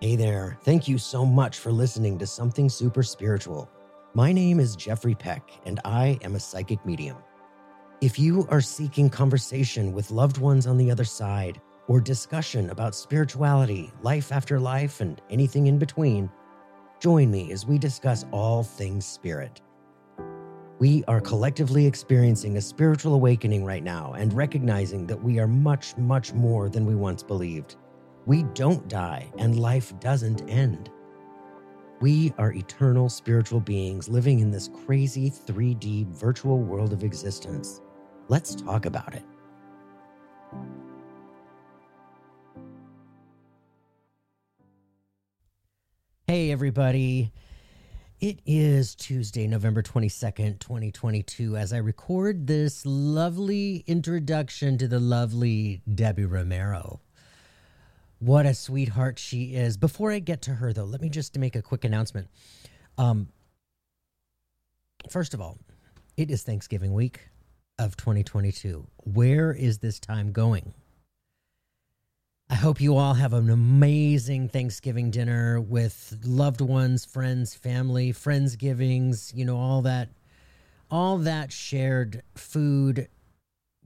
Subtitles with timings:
[0.00, 0.56] Hey there.
[0.62, 3.68] Thank you so much for listening to Something Super Spiritual.
[4.14, 7.16] My name is Jeffrey Peck, and I am a psychic medium.
[8.00, 12.94] If you are seeking conversation with loved ones on the other side, or discussion about
[12.94, 16.30] spirituality, life after life, and anything in between,
[17.00, 19.62] join me as we discuss all things spirit.
[20.78, 25.96] We are collectively experiencing a spiritual awakening right now and recognizing that we are much,
[25.96, 27.74] much more than we once believed.
[28.28, 30.90] We don't die and life doesn't end.
[32.02, 37.80] We are eternal spiritual beings living in this crazy 3D virtual world of existence.
[38.28, 39.24] Let's talk about it.
[46.26, 47.32] Hey, everybody.
[48.20, 55.80] It is Tuesday, November 22nd, 2022, as I record this lovely introduction to the lovely
[55.94, 57.00] Debbie Romero.
[58.18, 59.76] What a sweetheart she is.
[59.76, 62.28] Before I get to her, though, let me just make a quick announcement.
[62.96, 63.28] Um,
[65.08, 65.58] first of all,
[66.16, 67.28] it is Thanksgiving week
[67.78, 68.86] of 2022.
[69.04, 70.74] Where is this time going?
[72.50, 79.34] I hope you all have an amazing Thanksgiving dinner with loved ones, friends, family, friendsgivings,
[79.34, 80.08] you know, all that
[80.90, 83.08] all that shared food,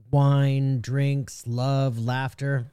[0.09, 2.71] wine, drinks, love, laughter.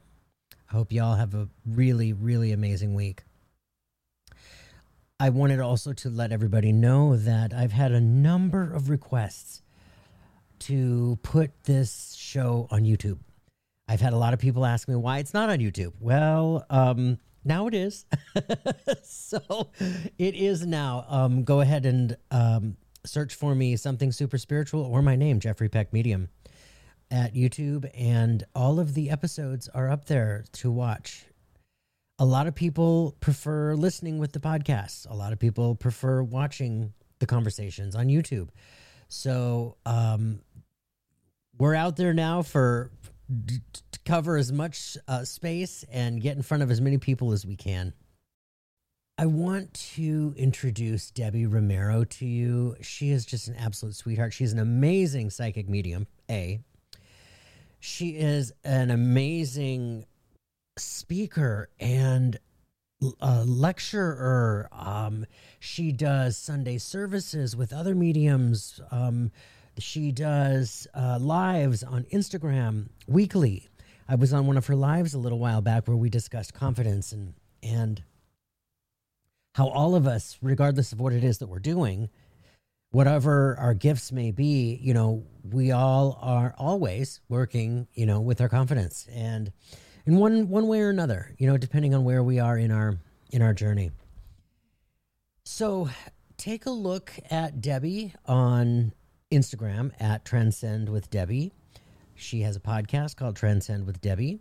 [0.71, 3.23] I hope y'all have a really, really amazing week.
[5.19, 9.63] I wanted also to let everybody know that I've had a number of requests
[10.59, 13.19] to put this show on YouTube.
[13.89, 15.91] I've had a lot of people ask me why it's not on YouTube.
[15.99, 18.05] Well, um, now it is.
[19.03, 19.71] so
[20.17, 21.05] it is now.
[21.09, 25.67] Um, go ahead and um, search for me something super spiritual or my name, Jeffrey
[25.67, 26.29] Peck Medium
[27.11, 31.25] at YouTube, and all of the episodes are up there to watch.
[32.17, 35.09] A lot of people prefer listening with the podcasts.
[35.09, 38.49] A lot of people prefer watching the conversations on YouTube.
[39.07, 40.39] So um,
[41.57, 42.91] we're out there now for
[43.47, 47.45] to cover as much uh, space and get in front of as many people as
[47.45, 47.93] we can.
[49.17, 52.75] I want to introduce Debbie Romero to you.
[52.81, 54.33] She is just an absolute sweetheart.
[54.33, 56.61] She's an amazing psychic medium, A.
[57.81, 60.05] She is an amazing
[60.77, 62.37] speaker and
[63.19, 64.69] a lecturer.
[64.71, 65.25] Um,
[65.59, 68.79] she does Sunday services with other mediums.
[68.91, 69.31] Um,
[69.79, 73.67] she does uh, lives on Instagram weekly.
[74.07, 77.11] I was on one of her lives a little while back where we discussed confidence
[77.11, 77.33] and
[77.63, 78.03] and
[79.55, 82.09] how all of us, regardless of what it is that we're doing,
[82.91, 88.39] whatever our gifts may be, you know, we all are always working, you know, with
[88.41, 89.51] our confidence and
[90.05, 92.97] in one one way or another, you know, depending on where we are in our
[93.31, 93.91] in our journey.
[95.45, 95.89] So,
[96.37, 98.93] take a look at Debbie on
[99.31, 101.53] Instagram at Transcend with Debbie.
[102.15, 104.39] She has a podcast called Transcend with Debbie.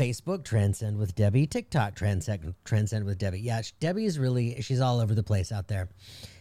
[0.00, 1.46] Facebook, Transcend with Debbie.
[1.46, 3.40] TikTok, Transcend, Transcend with Debbie.
[3.40, 5.90] Yeah, Debbie is really, she's all over the place out there.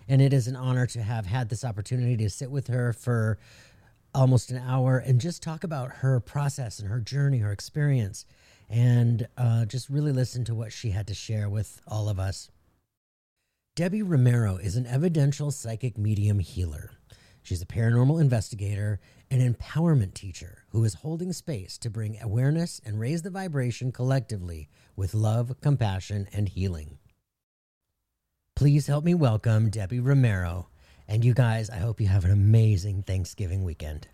[0.08, 3.38] And it is an honor to have had this opportunity to sit with her for
[4.16, 8.26] almost an hour and just talk about her process and her journey, her experience,
[8.70, 12.50] and uh, just really listen to what she had to share with all of us.
[13.76, 16.92] Debbie Romero is an evidential psychic medium healer.
[17.50, 19.00] She's a paranormal investigator
[19.32, 24.70] an empowerment teacher who is holding space to bring awareness and raise the vibration collectively
[24.96, 27.00] with love, compassion, and healing.
[28.56, 30.70] Please help me welcome Debbie Romero.
[31.08, 34.08] And you guys, I hope you have an amazing Thanksgiving weekend.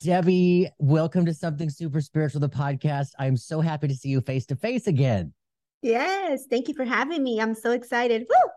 [0.00, 3.08] Debbie, welcome to Something Super Spiritual, the podcast.
[3.18, 5.34] I'm so happy to see you face to face again.
[5.82, 7.38] Yes, thank you for having me.
[7.38, 8.26] I'm so excited.
[8.30, 8.50] Woo!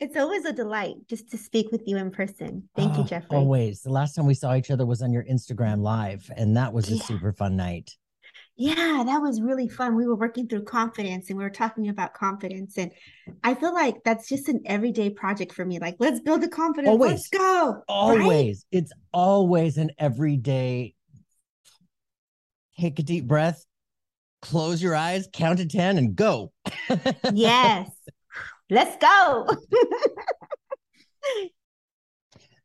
[0.00, 2.68] It's always a delight just to speak with you in person.
[2.74, 3.36] Thank oh, you, ah, Jeffrey.
[3.36, 3.82] Always.
[3.82, 6.90] The last time we saw each other was on your Instagram live, and that was
[6.90, 7.02] a yeah.
[7.02, 7.90] super fun night.
[8.56, 9.96] Yeah, that was really fun.
[9.96, 12.76] We were working through confidence and we were talking about confidence.
[12.76, 12.92] And
[13.42, 15.78] I feel like that's just an everyday project for me.
[15.78, 16.90] Like, let's build the confidence.
[16.90, 17.10] Always.
[17.12, 17.82] Let's go.
[17.88, 18.66] Always.
[18.72, 18.78] Right?
[18.80, 20.94] It's always an everyday.
[22.78, 23.64] Take a deep breath,
[24.42, 26.52] close your eyes, count to 10, and go.
[27.32, 27.90] yes.
[28.70, 29.48] Let's go.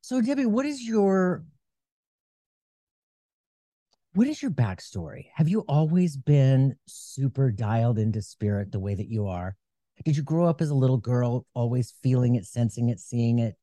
[0.02, 1.44] so, Debbie, what is your
[4.14, 5.26] what is your backstory?
[5.34, 9.58] Have you always been super dialed into spirit the way that you are?
[10.06, 13.56] Did you grow up as a little girl, always feeling it, sensing it, seeing it?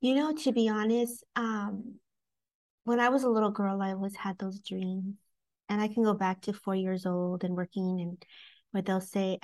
[0.00, 1.94] You know, to be honest, um,
[2.84, 5.14] when I was a little girl, I always had those dreams.
[5.68, 8.22] And I can go back to four years old and working and
[8.72, 9.38] where they'll say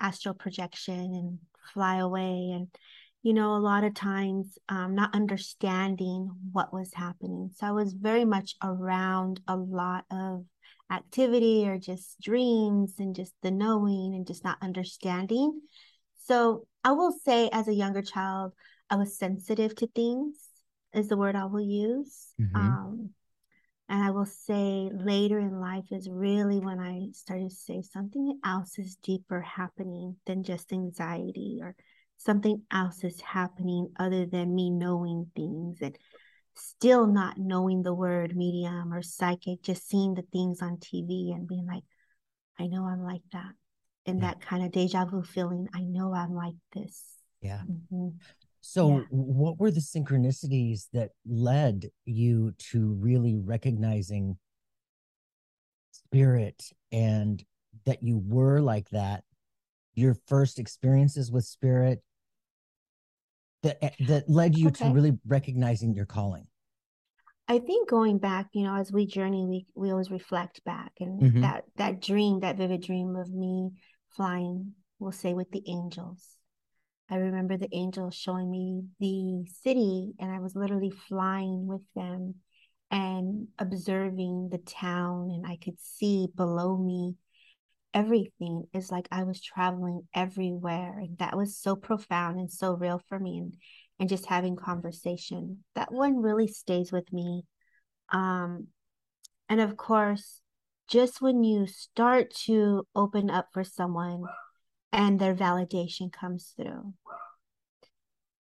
[0.00, 1.38] astral projection and
[1.72, 2.50] fly away.
[2.54, 2.68] And
[3.22, 7.50] you know a lot of times um, not understanding what was happening.
[7.56, 10.44] So i was very much around a lot of
[10.90, 15.60] activity or just dreams and just the knowing and just not understanding.
[16.24, 18.52] So i will say as a younger child
[18.88, 20.36] i was sensitive to things
[20.94, 22.28] is the word i will use.
[22.40, 22.56] Mm-hmm.
[22.56, 23.10] um,
[23.88, 28.38] and I will say later in life is really when I started to say something
[28.44, 31.74] else is deeper happening than just anxiety or
[32.18, 35.96] something else is happening other than me knowing things and
[36.54, 41.48] still not knowing the word medium or psychic, just seeing the things on TV and
[41.48, 41.84] being like,
[42.58, 43.52] I know I'm like that.
[44.04, 44.28] And yeah.
[44.28, 47.04] that kind of deja vu feeling, I know I'm like this.
[47.40, 47.60] Yeah.
[47.60, 48.08] Mm-hmm.
[48.60, 49.04] So, yeah.
[49.10, 54.36] what were the synchronicities that led you to really recognizing
[55.92, 57.42] spirit and
[57.86, 59.24] that you were like that?
[59.94, 62.02] Your first experiences with spirit
[63.62, 64.86] that eh, that led you okay.
[64.86, 66.46] to really recognizing your calling.
[67.50, 71.20] I think going back, you know, as we journey, we we always reflect back, and
[71.20, 71.40] mm-hmm.
[71.40, 73.70] that that dream, that vivid dream of me
[74.10, 76.37] flying, we'll say, with the angels
[77.10, 82.36] I remember the angels showing me the city, and I was literally flying with them
[82.90, 87.16] and observing the town, and I could see below me
[87.94, 88.64] everything.
[88.72, 93.18] It's like I was traveling everywhere, and that was so profound and so real for
[93.18, 93.38] me.
[93.38, 93.54] And
[93.98, 97.42] and just having conversation, that one really stays with me.
[98.12, 98.68] Um,
[99.48, 100.40] and of course,
[100.88, 104.22] just when you start to open up for someone
[104.92, 106.94] and their validation comes through.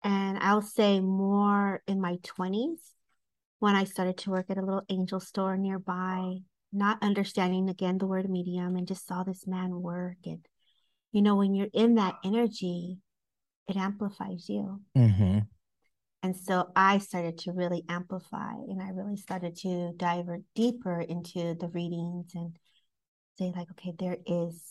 [0.03, 2.79] And I'll say more in my 20s
[3.59, 6.39] when I started to work at a little angel store nearby,
[6.73, 10.17] not understanding again the word medium and just saw this man work.
[10.25, 10.45] And,
[11.13, 12.97] you know, when you're in that energy,
[13.69, 14.81] it amplifies you.
[14.97, 15.39] Mm-hmm.
[16.23, 21.55] And so I started to really amplify and I really started to dive deeper into
[21.55, 22.57] the readings and
[23.37, 24.61] say, like, okay, there is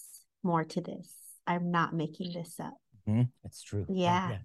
[0.42, 2.74] more to this I'm not making this up.
[3.08, 3.22] Mm-hmm.
[3.44, 3.86] It's true.
[3.88, 4.30] Yeah.
[4.30, 4.38] yeah.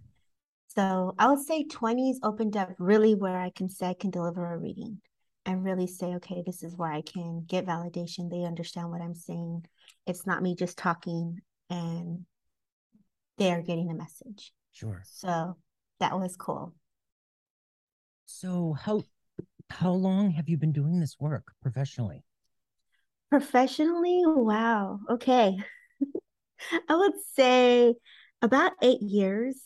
[0.76, 4.54] So I would say 20s opened up really where I can say I can deliver
[4.54, 5.02] a reading
[5.46, 8.30] and really say, okay, this is where I can get validation.
[8.30, 9.66] They understand what I'm saying.
[10.06, 11.40] It's not me just talking
[11.70, 12.26] and
[13.38, 14.52] they're getting the message.
[14.72, 15.02] Sure.
[15.06, 15.58] So
[16.00, 16.76] that was cool.
[18.26, 19.04] So how
[19.70, 22.24] how long have you been doing this work professionally?
[23.30, 24.22] Professionally?
[24.26, 25.00] Wow.
[25.10, 25.58] Okay.
[26.90, 27.96] I would say
[28.42, 29.60] about eight years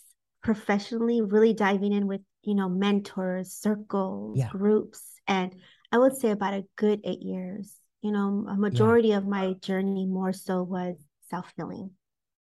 [0.43, 4.49] professionally, really diving in with, you know, mentors, circles, yeah.
[4.49, 5.01] groups.
[5.27, 5.55] And
[5.91, 7.75] I would say about a good eight years.
[8.01, 9.17] You know, a majority yeah.
[9.17, 10.95] of my journey more so was
[11.29, 11.91] self healing.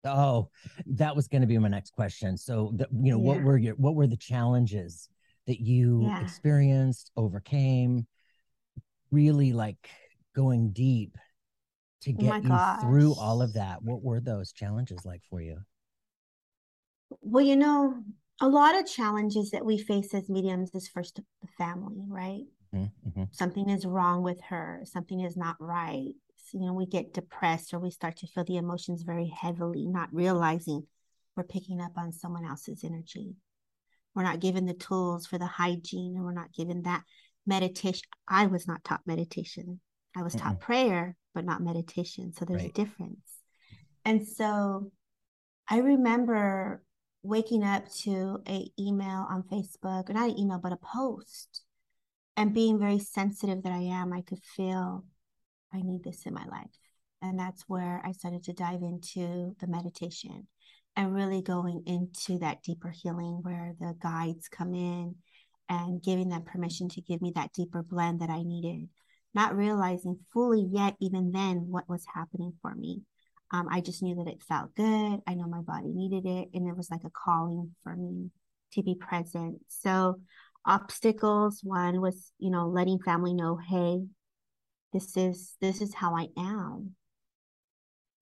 [0.04, 0.48] Oh,
[0.86, 2.38] that was going to be my next question.
[2.38, 3.24] So, the, you know, yeah.
[3.24, 5.10] what were your what were the challenges
[5.46, 8.06] that you experienced, overcame?
[9.10, 9.90] Really, like
[10.34, 11.18] going deep
[12.02, 12.80] to oh get oh you gosh.
[12.80, 15.58] through all of that what were those challenges like for you?
[17.20, 17.94] Well you know
[18.40, 22.44] a lot of challenges that we face as mediums is first the family right?
[22.74, 23.24] Mm-hmm, mm-hmm.
[23.32, 26.12] something is wrong with her something is not right.
[26.36, 29.86] So, you know we get depressed or we start to feel the emotions very heavily
[29.86, 30.86] not realizing
[31.36, 33.36] we're picking up on someone else's energy.
[34.14, 37.02] We're not given the tools for the hygiene and we're not given that
[37.46, 38.02] meditation.
[38.28, 39.80] I was not taught meditation.
[40.16, 42.32] I was taught mm prayer but not meditation.
[42.32, 42.70] So there's right.
[42.70, 43.38] a difference.
[44.04, 44.90] And so
[45.68, 46.82] I remember
[47.22, 51.62] waking up to a email on Facebook, or not an email, but a post,
[52.36, 54.12] and being very sensitive that I am.
[54.12, 55.04] I could feel
[55.72, 56.70] I need this in my life.
[57.20, 60.48] And that's where I started to dive into the meditation
[60.96, 65.14] and really going into that deeper healing where the guides come in
[65.68, 68.88] and giving them permission to give me that deeper blend that I needed
[69.34, 73.02] not realizing fully yet, even then, what was happening for me.
[73.52, 75.20] Um, I just knew that it felt good.
[75.26, 76.48] I know my body needed it.
[76.54, 78.30] And it was like a calling for me
[78.72, 79.60] to be present.
[79.68, 80.20] So,
[80.64, 84.00] obstacles one was, you know, letting family know, hey,
[84.92, 86.94] this is this is how I am.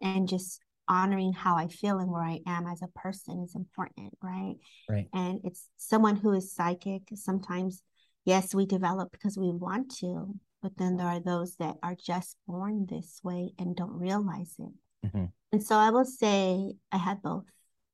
[0.00, 4.12] And just honoring how I feel and where I am as a person is important,
[4.22, 4.56] right?
[4.88, 5.06] Right.
[5.12, 7.02] And it's someone who is psychic.
[7.14, 7.82] Sometimes,
[8.24, 12.36] yes, we develop because we want to, but then there are those that are just
[12.46, 15.06] born this way and don't realize it.
[15.06, 15.24] Mm-hmm.
[15.52, 17.44] And so I will say I had both.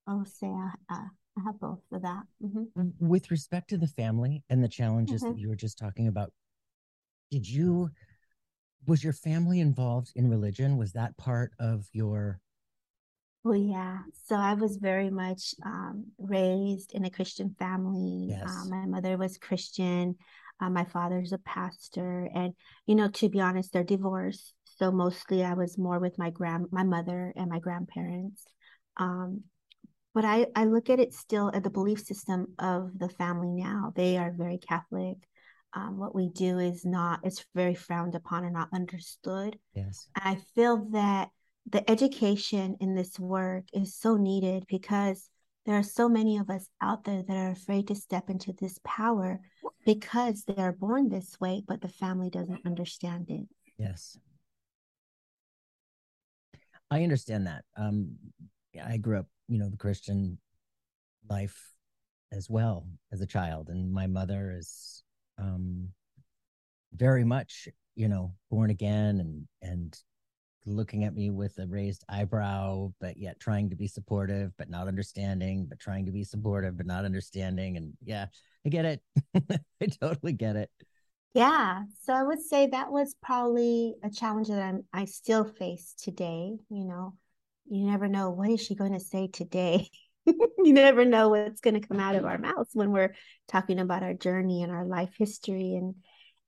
[0.07, 1.09] I will say I, uh,
[1.39, 2.23] I have both for that.
[2.43, 2.91] Mm-hmm.
[2.99, 5.33] With respect to the family and the challenges mm-hmm.
[5.33, 6.33] that you were just talking about,
[7.31, 7.91] did you,
[8.87, 10.77] was your family involved in religion?
[10.77, 12.41] Was that part of your
[13.49, 13.99] Oh yeah.
[14.25, 18.27] So I was very much um, raised in a Christian family.
[18.31, 18.43] Yes.
[18.45, 20.17] Uh, my mother was Christian.
[20.61, 22.55] Uh, my father's a pastor, and
[22.87, 24.55] you know, to be honest, they're divorced.
[24.79, 28.45] So mostly, I was more with my grand, my mother, and my grandparents.
[28.97, 29.43] Um,
[30.15, 33.93] but I, I look at it still at the belief system of the family now.
[33.95, 35.19] They are very Catholic.
[35.75, 39.59] Um, what we do is not, it's very frowned upon and not understood.
[39.75, 40.09] Yes.
[40.17, 41.29] I feel that
[41.69, 45.29] the education in this work is so needed because
[45.67, 48.79] there are so many of us out there that are afraid to step into this
[48.85, 49.41] power
[49.87, 53.47] because they are born this way, but the family doesn't understand it.
[53.79, 54.19] Yes.
[56.91, 57.65] I understand that.
[57.77, 58.17] Um,
[58.85, 60.39] I grew up, you know, the Christian
[61.31, 61.57] life
[62.33, 65.05] as well as a child, and my mother is
[65.39, 65.89] um,
[66.93, 69.99] very much, you know, born again and and
[70.67, 74.89] looking at me with a raised eyebrow, but yet trying to be supportive, but not
[74.89, 77.77] understanding, but trying to be supportive, but not understanding.
[77.77, 78.27] And yeah,
[78.67, 79.01] I get it.
[79.81, 80.71] I totally get it.
[81.35, 81.85] Yeah.
[82.03, 86.57] So I would say that was probably a challenge that I'm, I still face today.
[86.69, 87.15] You know,
[87.69, 89.89] you never know what is she going to say today.
[90.27, 93.15] you never know what's going to come out of our mouths when we're
[93.47, 95.95] talking about our journey and our life history and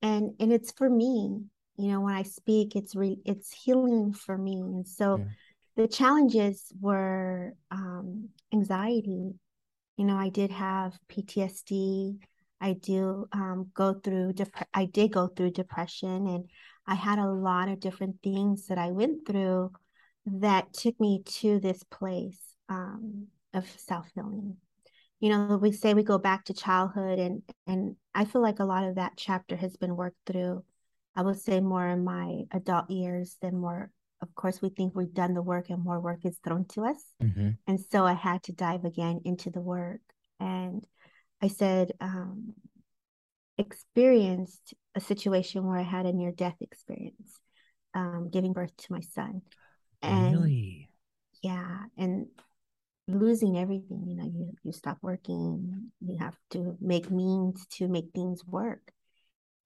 [0.03, 1.41] and and it's for me
[1.77, 5.25] you know when i speak it's re- it's healing for me and so yeah.
[5.77, 9.33] the challenges were um, anxiety
[9.99, 12.19] you know i did have ptsd
[12.61, 16.45] i do um, go through dep- i did go through depression and
[16.87, 19.71] i had a lot of different things that i went through
[20.25, 24.57] that took me to this place um, of self-healing
[25.21, 28.64] you know we say we go back to childhood and and i feel like a
[28.64, 30.64] lot of that chapter has been worked through
[31.19, 33.90] I would say more in my adult years than more.
[34.21, 37.03] Of course, we think we've done the work and more work is thrown to us.
[37.23, 37.51] Mm-hmm.
[37.67, 40.01] And so I had to dive again into the work.
[40.41, 40.85] And
[41.41, 42.55] I said, um,
[43.59, 47.33] experienced a situation where I had a near death experience,
[47.95, 49.43] um, giving birth to my son.
[50.03, 50.91] And really?
[51.43, 51.85] Yeah.
[51.97, 52.27] And
[53.07, 58.11] losing everything, you know, you, you stop working, you have to make means to make
[58.15, 58.93] things work.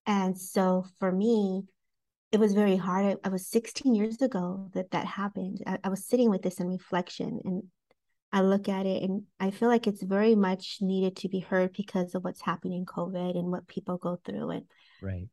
[0.07, 1.65] And so for me,
[2.33, 3.05] it was very hard.
[3.05, 5.63] I, I was 16 years ago that that happened.
[5.67, 7.63] I, I was sitting with this in reflection and
[8.33, 11.75] I look at it and I feel like it's very much needed to be heard
[11.75, 14.51] because of what's happening in COVID and what people go through.
[14.51, 14.65] And
[15.03, 15.29] right.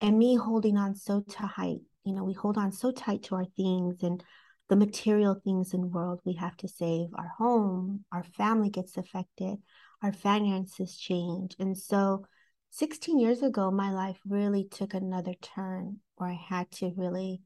[0.00, 3.44] And me holding on so tight, you know, we hold on so tight to our
[3.56, 4.22] things and
[4.68, 7.08] the material things in the world we have to save.
[7.16, 9.56] Our home, our family gets affected,
[10.00, 11.56] our finances change.
[11.58, 12.24] And so
[12.70, 17.42] 16 years ago, my life really took another turn where I had to really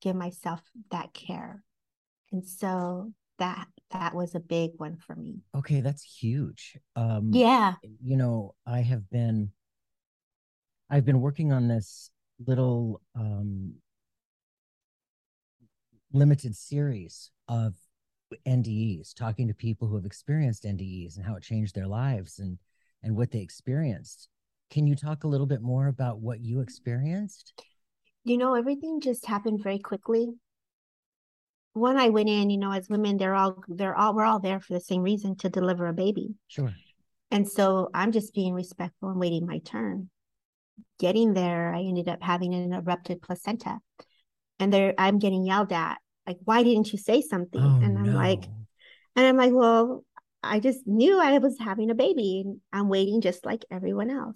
[0.00, 1.64] give myself that care.
[2.32, 5.40] And so that that was a big one for me.
[5.56, 6.76] Okay, that's huge.
[6.96, 7.74] Um yeah.
[8.02, 9.50] You know, I have been
[10.90, 12.10] I've been working on this
[12.44, 13.74] little um
[16.12, 17.74] limited series of
[18.46, 22.58] NDEs, talking to people who have experienced NDEs and how it changed their lives and
[23.02, 24.28] and what they experienced.
[24.74, 27.62] Can you talk a little bit more about what you experienced?
[28.24, 30.26] You know, everything just happened very quickly.
[31.74, 34.58] When I went in, you know, as women, they're all they're all we're all there
[34.58, 36.34] for the same reason to deliver a baby.
[36.48, 36.74] Sure.
[37.30, 40.10] And so I'm just being respectful and waiting my turn.
[40.98, 43.78] Getting there, I ended up having an erupted placenta.
[44.58, 47.62] And there I'm getting yelled at, like, why didn't you say something?
[47.62, 48.16] Oh, and I'm no.
[48.16, 48.42] like,
[49.14, 50.04] and I'm like, well,
[50.42, 54.34] I just knew I was having a baby and I'm waiting just like everyone else.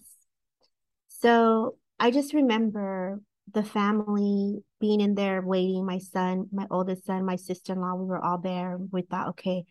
[1.21, 3.21] So I just remember
[3.53, 8.23] the family being in there waiting, my son, my oldest son, my sister-in-law, we were
[8.23, 8.79] all there.
[8.91, 9.65] We thought, okay,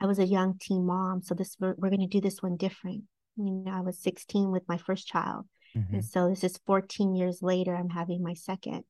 [0.00, 2.56] I was a young teen mom, so this we're, we're going to do this one
[2.56, 3.04] different.
[3.36, 5.46] You know, I was 16 with my first child.
[5.76, 5.96] Mm-hmm.
[5.96, 8.82] And so this is 14 years later, I'm having my second.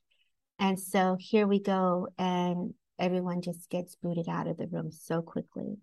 [0.59, 2.09] And so here we go.
[2.19, 5.77] And everyone just gets booted out of the room so quickly.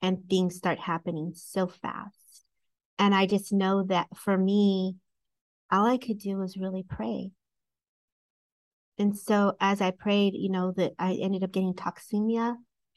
[0.00, 2.44] And things start happening so fast.
[2.98, 4.96] And I just know that for me,
[5.72, 7.30] all I could do was really pray.
[8.98, 12.56] And so as I prayed, you know, that I ended up getting toxemia.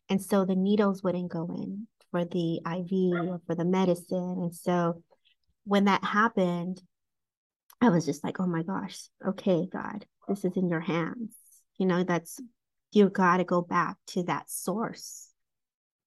[0.09, 4.37] And so the needles wouldn't go in for the IV or for the medicine.
[4.41, 5.01] And so
[5.63, 6.81] when that happened,
[7.81, 11.35] I was just like, oh my gosh, okay, God, this is in your hands.
[11.77, 12.39] You know, that's,
[12.91, 15.29] you got to go back to that source.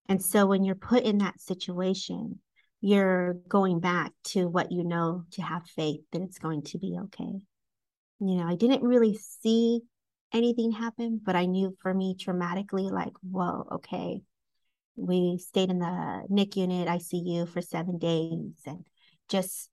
[0.08, 2.40] And so when you're put in that situation,
[2.80, 6.96] you're going back to what you know to have faith that it's going to be
[7.04, 7.40] okay.
[8.20, 9.80] You know, I didn't really see
[10.32, 14.20] anything happen, but I knew for me traumatically, like, whoa, okay.
[14.96, 18.84] We stayed in the NIC unit, ICU for seven days, and
[19.28, 19.70] just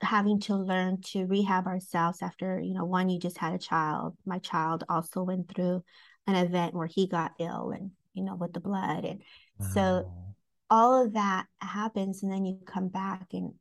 [0.00, 4.16] having to learn to rehab ourselves after, you know, one, you just had a child.
[4.24, 5.82] My child also went through
[6.26, 9.04] an event where he got ill and, you know, with the blood.
[9.04, 9.22] And
[9.58, 9.66] wow.
[9.72, 10.12] so
[10.74, 12.24] all of that happens.
[12.24, 13.52] And then you come back and,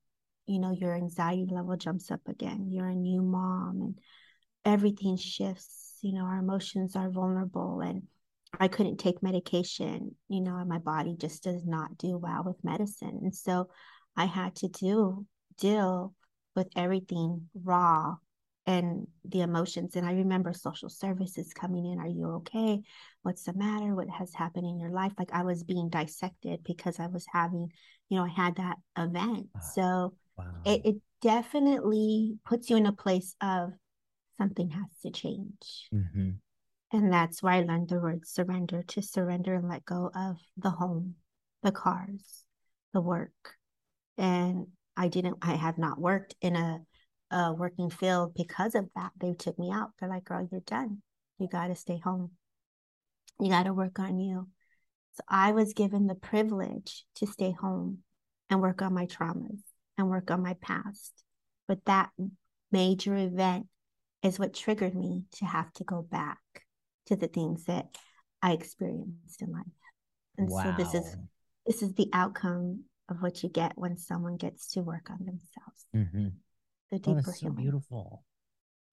[0.47, 2.69] you know, your anxiety level jumps up again.
[2.71, 3.99] You're a new mom and
[4.65, 5.99] everything shifts.
[6.01, 8.07] You know, our emotions are vulnerable and
[8.59, 12.63] I couldn't take medication, you know, and my body just does not do well with
[12.63, 13.19] medicine.
[13.21, 13.69] And so
[14.17, 15.27] I had to do
[15.59, 16.15] deal
[16.55, 18.15] with everything raw
[18.65, 19.95] and the emotions.
[19.95, 21.99] And I remember social services coming in.
[21.99, 22.81] Are you okay?
[23.21, 23.95] What's the matter?
[23.95, 25.11] What has happened in your life?
[25.17, 27.71] Like I was being dissected because I was having,
[28.09, 29.47] you know, I had that event.
[29.55, 30.45] Ah, so wow.
[30.65, 33.71] it, it definitely puts you in a place of
[34.37, 35.89] something has to change.
[35.93, 36.31] Mm-hmm.
[36.93, 40.69] And that's why I learned the word surrender to surrender and let go of the
[40.69, 41.15] home,
[41.63, 42.43] the cars,
[42.93, 43.55] the work.
[44.17, 46.81] And I didn't, I have not worked in a,
[47.33, 49.11] a working field because of that.
[49.19, 49.89] They took me out.
[49.99, 51.01] They're like, girl, you're done.
[51.39, 52.31] You got to stay home.
[53.39, 54.47] You got to work on you.
[55.15, 57.99] So I was given the privilege to stay home
[58.49, 59.59] and work on my traumas
[59.97, 61.11] and work on my past.
[61.67, 62.09] But that
[62.71, 63.67] major event
[64.21, 66.39] is what triggered me to have to go back
[67.07, 67.87] to the things that
[68.41, 69.65] I experienced in life.
[70.37, 70.63] And wow.
[70.63, 71.15] so this is
[71.65, 75.85] this is the outcome of what you get when someone gets to work on themselves.
[75.95, 76.27] Mm-hmm.
[76.93, 77.55] The oh, deeper oh, so healing.
[77.55, 78.23] beautiful.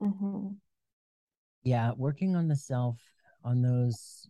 [0.02, 0.48] Mm-hmm.
[1.64, 2.98] Yeah, working on the self,
[3.44, 4.26] on those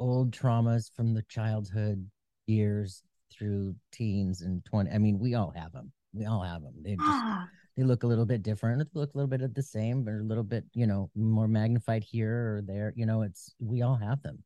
[0.00, 2.08] old traumas from the childhood
[2.46, 4.90] years through teens and 20.
[4.90, 5.92] I mean, we all have them.
[6.14, 6.72] We all have them.
[6.80, 7.46] They just ah.
[7.76, 8.78] they look a little bit different.
[8.78, 11.48] They look a little bit of the same, but a little bit, you know, more
[11.48, 12.94] magnified here or there.
[12.96, 14.42] You know, it's we all have them.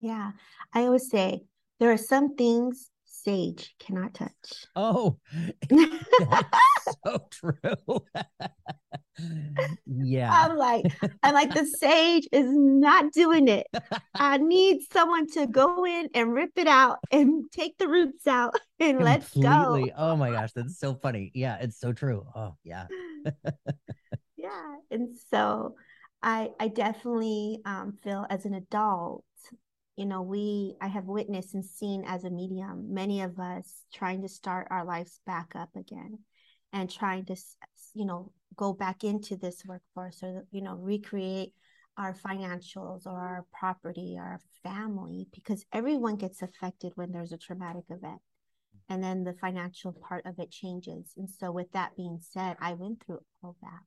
[0.00, 0.30] Yeah.
[0.72, 1.42] I always say
[1.80, 2.88] there are some things
[3.26, 4.66] sage cannot touch.
[4.76, 5.18] Oh,
[7.04, 8.04] so true.
[9.86, 10.30] yeah.
[10.32, 10.84] I'm like,
[11.22, 13.66] I'm like, the sage is not doing it.
[14.14, 18.54] I need someone to go in and rip it out and take the roots out
[18.78, 19.88] and let's go.
[19.96, 21.32] Oh my gosh, that's so funny.
[21.34, 22.24] Yeah, it's so true.
[22.34, 22.86] Oh, yeah.
[24.36, 24.76] yeah.
[24.90, 25.74] And so
[26.22, 29.24] I I definitely um, feel as an adult
[29.96, 34.22] you know we i have witnessed and seen as a medium many of us trying
[34.22, 36.18] to start our lives back up again
[36.72, 37.36] and trying to
[37.94, 41.52] you know go back into this workforce or you know recreate
[41.98, 47.84] our financials or our property our family because everyone gets affected when there's a traumatic
[47.90, 48.20] event
[48.88, 51.12] and then the financial part of it changes.
[51.16, 53.80] And so with that being said i went through all that.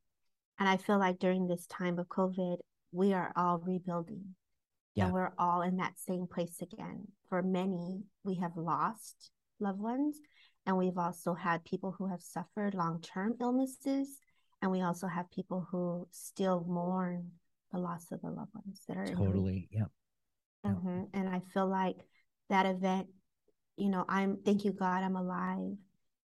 [0.60, 2.58] And i feel like during this time of covid
[2.92, 4.36] we are all rebuilding
[4.96, 5.06] yeah.
[5.06, 7.08] and we're all in that same place again.
[7.30, 10.18] For many, we have lost loved ones,
[10.66, 14.20] and we've also had people who have suffered long term illnesses,
[14.62, 17.32] and we also have people who still mourn
[17.72, 19.86] the loss of the loved ones that are totally, yeah.
[20.66, 21.04] Mm-hmm.
[21.14, 21.98] And I feel like
[22.50, 23.08] that event,
[23.78, 25.78] you know, I'm thank you God, I'm alive,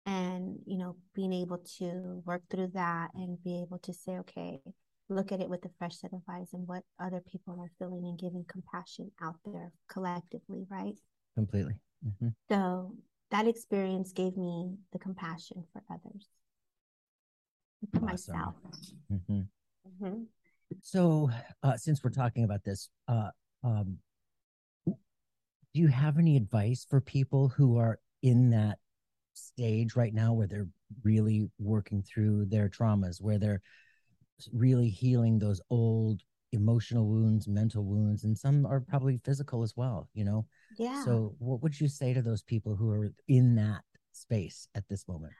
[0.05, 4.59] and you know, being able to work through that and be able to say, okay,
[5.09, 8.05] look at it with a fresh set of eyes and what other people are feeling
[8.05, 10.99] and giving compassion out there collectively, right?
[11.35, 11.75] Completely.
[12.05, 12.29] Mm-hmm.
[12.49, 12.95] So
[13.31, 16.27] that experience gave me the compassion for others,
[17.91, 18.35] for awesome.
[18.35, 18.55] myself.
[19.11, 19.41] Mm-hmm.
[19.87, 20.23] Mm-hmm.
[20.81, 21.29] So,
[21.61, 23.29] uh, since we're talking about this, uh,
[23.63, 23.97] um,
[24.85, 24.93] do
[25.73, 28.77] you have any advice for people who are in that
[29.33, 30.69] stage right now where they're
[31.03, 33.61] really working through their traumas, where they're
[34.51, 36.21] really healing those old
[36.53, 40.45] emotional wounds, mental wounds, and some are probably physical as well, you know?
[40.77, 41.03] Yeah.
[41.03, 45.07] So, what would you say to those people who are in that space at this
[45.07, 45.33] moment?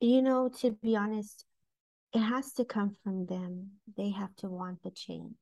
[0.00, 1.44] You know, to be honest,
[2.12, 3.70] it has to come from them.
[3.96, 5.32] They have to want the change.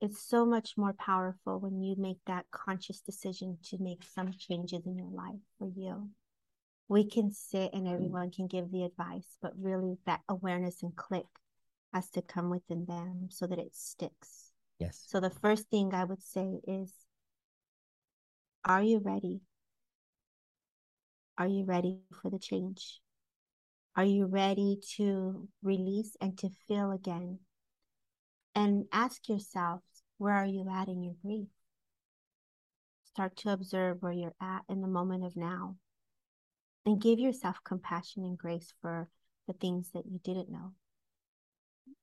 [0.00, 4.86] It's so much more powerful when you make that conscious decision to make some changes
[4.86, 6.08] in your life for you.
[6.88, 7.94] We can sit and mm-hmm.
[7.94, 11.26] everyone can give the advice, but really that awareness and click
[11.92, 14.52] has to come within them so that it sticks.
[14.78, 15.04] Yes.
[15.06, 16.92] So the first thing I would say is
[18.64, 19.40] Are you ready?
[21.38, 23.00] Are you ready for the change?
[23.96, 27.38] Are you ready to release and to feel again?
[28.54, 29.80] And ask yourself,
[30.18, 31.48] where are you at in your grief?
[33.04, 35.76] Start to observe where you're at in the moment of now.
[36.86, 39.08] And give yourself compassion and grace for
[39.46, 40.72] the things that you didn't know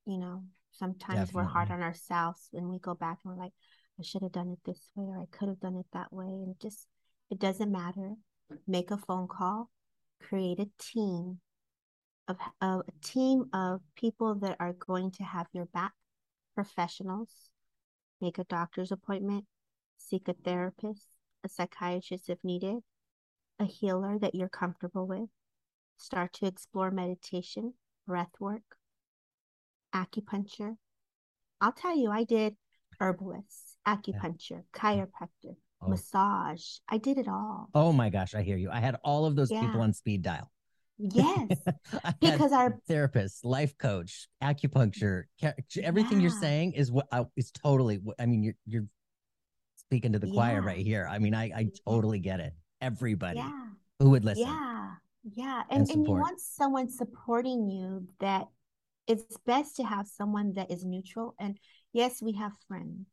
[0.08, 0.44] you know,
[0.78, 1.34] Sometimes Definitely.
[1.34, 3.54] we're hard on ourselves when we go back and we're like,
[4.00, 6.28] I should have done it this way or I could have done it that way.
[6.28, 6.88] And just,
[7.32, 8.14] it doesn't matter.
[8.68, 9.72] Make a phone call,
[10.22, 11.40] create a team
[12.28, 15.94] of, of a team of people that are going to have your back,
[16.54, 17.50] professionals.
[18.22, 19.46] Make a doctor's appointment,
[19.98, 21.08] seek a therapist,
[21.44, 22.78] a psychiatrist if needed,
[23.60, 25.30] a healer that you're comfortable with.
[25.98, 27.74] Start to explore meditation,
[28.06, 28.77] breath work,
[29.98, 30.76] acupuncture.
[31.62, 32.56] I'll tell you, I did
[33.00, 34.80] herbalists, acupuncture, yeah.
[34.80, 35.90] chiropractor, oh.
[35.90, 36.64] massage.
[36.88, 37.70] I did it all.
[37.74, 38.70] Oh my gosh, I hear you.
[38.72, 39.62] I had all of those yeah.
[39.62, 40.52] people on speed dial.
[41.00, 41.60] Yes,
[42.22, 45.24] because our therapist, life coach, acupuncture,
[45.82, 46.22] everything yeah.
[46.22, 48.00] you're saying is what uh, is totally.
[48.20, 48.86] I mean, you're you're
[49.76, 51.08] speaking to the choir right here.
[51.10, 52.54] I mean, I I totally get it.
[52.82, 53.44] Everybody
[54.00, 54.48] who would listen.
[54.48, 54.90] Yeah,
[55.36, 58.48] yeah, and and, and you want someone supporting you that
[59.08, 61.36] it's best to have someone that is neutral.
[61.40, 61.58] And
[61.94, 63.08] yes, we have friends,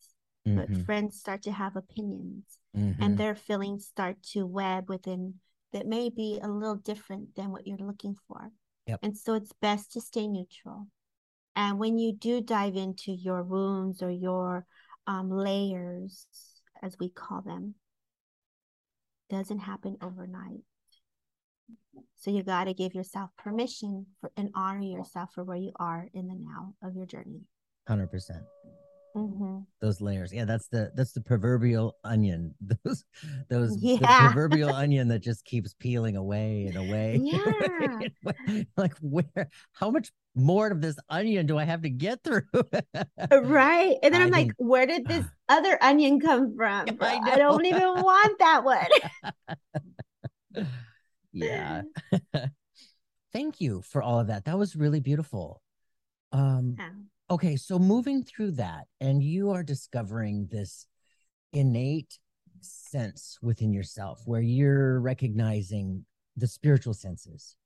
[0.46, 0.56] mm-hmm.
[0.56, 2.44] but friends start to have opinions
[2.76, 3.02] mm-hmm.
[3.02, 5.34] and their feelings start to web within
[5.72, 8.50] that may be a little different than what you're looking for.
[8.86, 9.00] Yep.
[9.02, 10.86] And so it's best to stay neutral.
[11.56, 14.66] And when you do dive into your wounds or your
[15.06, 16.26] um, layers,
[16.82, 17.74] as we call them,
[19.30, 20.62] doesn't happen overnight.
[22.16, 26.08] So you got to give yourself permission for and honor yourself for where you are
[26.14, 27.42] in the now of your journey.
[27.86, 28.42] Hundred percent.
[29.16, 29.58] Mm-hmm.
[29.80, 32.54] Those layers, yeah, that's the that's the proverbial onion.
[32.84, 33.04] Those
[33.48, 34.26] those yeah.
[34.26, 37.20] proverbial onion that just keeps peeling away and away.
[38.44, 39.48] Yeah, like where?
[39.72, 42.42] How much more of this onion do I have to get through?
[43.30, 46.86] right, and then I am like, where did this other onion come from?
[47.00, 50.66] I, I don't even want that one
[51.34, 51.82] yeah.
[53.32, 54.44] Thank you for all of that.
[54.44, 55.60] That was really beautiful.
[56.32, 56.90] Um yeah.
[57.30, 60.86] okay, so moving through that and you are discovering this
[61.52, 62.18] innate
[62.60, 66.04] sense within yourself where you're recognizing
[66.36, 67.56] the spiritual senses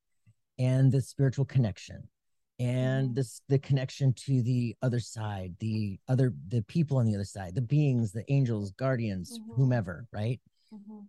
[0.58, 2.08] and the spiritual connection
[2.58, 3.14] and mm-hmm.
[3.14, 7.54] this the connection to the other side the other the people on the other side
[7.54, 9.52] the beings the angels guardians mm-hmm.
[9.54, 10.40] whomever right
[10.74, 11.00] mm-hmm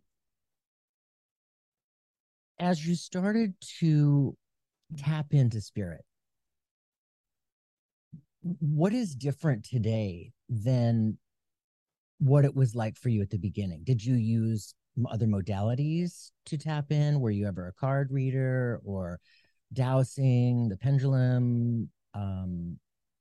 [2.59, 4.35] as you started to
[4.97, 6.03] tap into spirit,
[8.41, 11.17] what is different today than
[12.19, 13.81] what it was like for you at the beginning?
[13.83, 14.73] Did you use
[15.09, 17.19] other modalities to tap in?
[17.19, 19.19] Were you ever a card reader or
[19.73, 22.77] dowsing, the pendulum, um,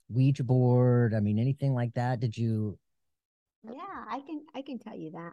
[0.09, 1.14] Ouija board?
[1.14, 2.20] I mean, anything like that?
[2.20, 2.79] Did you?
[3.64, 5.33] Yeah, I can I can tell you that.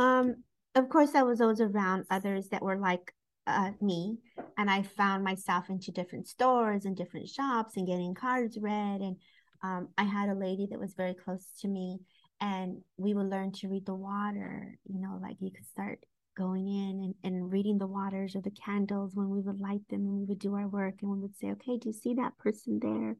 [0.00, 3.12] Um, of course, I was always around others that were like
[3.46, 4.18] uh, me,
[4.56, 9.00] and I found myself into different stores and different shops and getting cards read.
[9.00, 9.16] And
[9.62, 11.98] um, I had a lady that was very close to me,
[12.40, 14.78] and we would learn to read the water.
[14.86, 15.98] You know, like you could start
[16.36, 20.02] going in and, and reading the waters or the candles when we would light them
[20.02, 22.38] and we would do our work and we would say, okay, do you see that
[22.38, 23.16] person there?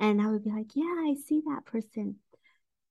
[0.00, 2.16] And I would be like, yeah, I see that person.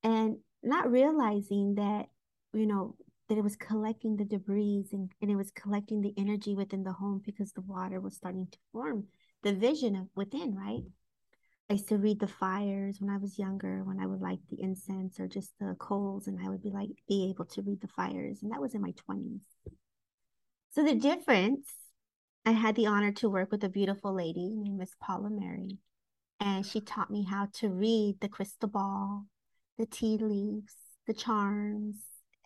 [0.01, 2.05] And not realizing that,
[2.53, 2.95] you know,
[3.27, 6.93] that it was collecting the debris and, and it was collecting the energy within the
[6.93, 9.05] home because the water was starting to form
[9.43, 10.83] the vision of within, right?
[11.69, 14.61] I used to read the fires when I was younger, when I would light the
[14.61, 17.87] incense or just the coals, and I would be like be able to read the
[17.87, 18.43] fires.
[18.43, 19.39] And that was in my 20s.
[20.71, 21.73] So the difference,
[22.45, 25.79] I had the honor to work with a beautiful lady named Miss Paula Mary.
[26.39, 29.25] And she taught me how to read the crystal ball,
[29.79, 30.75] the tea leaves,
[31.07, 31.95] the charms,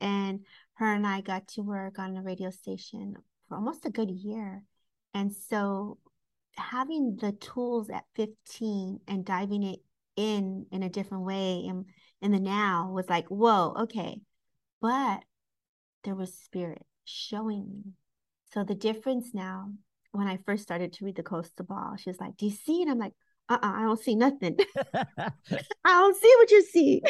[0.01, 0.41] and
[0.75, 3.15] her and I got to work on a radio station
[3.47, 4.63] for almost a good year.
[5.13, 5.97] And so
[6.55, 9.79] having the tools at 15 and diving it
[10.15, 11.85] in in a different way and
[12.21, 14.19] in the now was like, whoa, okay.
[14.81, 15.23] But
[16.03, 17.93] there was spirit showing me.
[18.53, 19.71] So the difference now,
[20.11, 22.81] when I first started to read the Crystal Ball, she was like, Do you see
[22.81, 22.89] it?
[22.89, 23.13] I'm like,
[23.49, 24.57] uh-uh, I don't see nothing.
[24.93, 25.31] I
[25.85, 27.01] don't see what you see.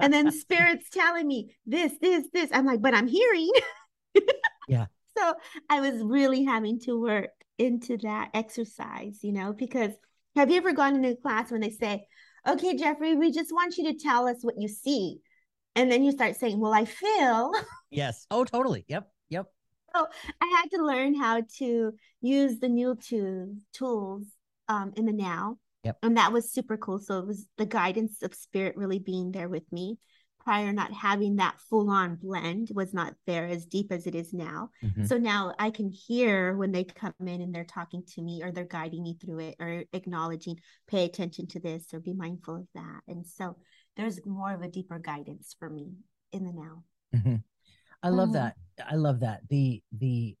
[0.00, 2.50] And then spirits telling me this, this, this.
[2.52, 3.50] I'm like, but I'm hearing.
[4.68, 4.86] yeah.
[5.16, 5.34] So
[5.70, 9.92] I was really having to work into that exercise, you know, because
[10.34, 12.06] have you ever gone into a class when they say,
[12.46, 15.20] okay, Jeffrey, we just want you to tell us what you see.
[15.76, 17.52] And then you start saying, well, I feel.
[17.90, 18.26] Yes.
[18.30, 18.84] Oh, totally.
[18.88, 19.08] Yep.
[19.28, 19.46] Yep.
[19.94, 20.06] So
[20.40, 24.24] I had to learn how to use the new tools, tools
[24.68, 25.98] um, in the now Yep.
[26.02, 26.98] And that was super cool.
[26.98, 29.98] So it was the guidance of spirit really being there with me.
[30.44, 34.32] prior not having that full on blend was not there as deep as it is
[34.32, 34.68] now.
[34.84, 35.06] Mm-hmm.
[35.06, 38.52] So now I can hear when they come in and they're talking to me or
[38.52, 42.66] they're guiding me through it or acknowledging, pay attention to this or be mindful of
[42.74, 43.00] that.
[43.08, 43.56] And so
[43.96, 45.92] there's more of a deeper guidance for me
[46.32, 46.84] in the now.
[47.14, 47.36] Mm-hmm.
[48.02, 48.34] I love mm-hmm.
[48.34, 48.56] that.
[48.86, 49.40] I love that.
[49.48, 50.36] The the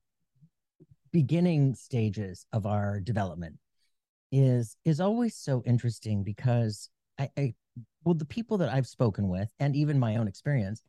[1.12, 3.56] beginning stages of our development
[4.32, 7.54] is is always so interesting because I, I
[8.04, 10.82] well the people that I've spoken with and even my own experience,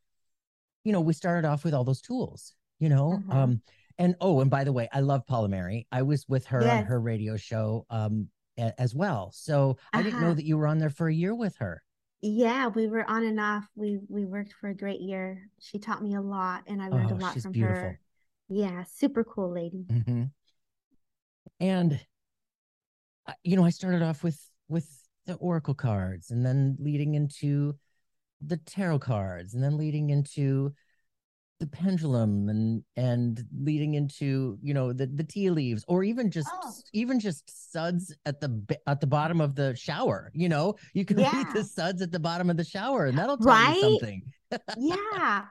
[0.83, 3.19] you know, we started off with all those tools, you know.
[3.19, 3.31] Mm-hmm.
[3.31, 3.61] Um
[3.97, 5.87] and oh, and by the way, I love Paula Mary.
[5.91, 6.79] I was with her yes.
[6.79, 9.31] on her radio show um a, as well.
[9.33, 9.99] So uh-huh.
[9.99, 10.35] I didn't know uh-huh.
[10.35, 11.81] that you were on there for a year with her.
[12.21, 13.67] Yeah, we were on and off.
[13.75, 15.47] We we worked for a great year.
[15.59, 17.75] She taught me a lot and I learned oh, a lot from beautiful.
[17.75, 17.99] her.
[18.49, 19.85] Yeah, super cool lady.
[19.91, 20.23] Mm-hmm.
[21.59, 21.99] And
[23.43, 24.87] you know, I started off with with
[25.25, 27.75] the oracle cards and then leading into
[28.45, 30.73] the tarot cards and then leading into
[31.59, 36.49] the pendulum and and leading into you know the the tea leaves or even just
[36.51, 36.73] oh.
[36.91, 41.17] even just suds at the at the bottom of the shower you know you can
[41.17, 41.31] yeah.
[41.33, 43.75] read the suds at the bottom of the shower and that'll tell right?
[43.77, 44.21] you something
[44.77, 45.45] yeah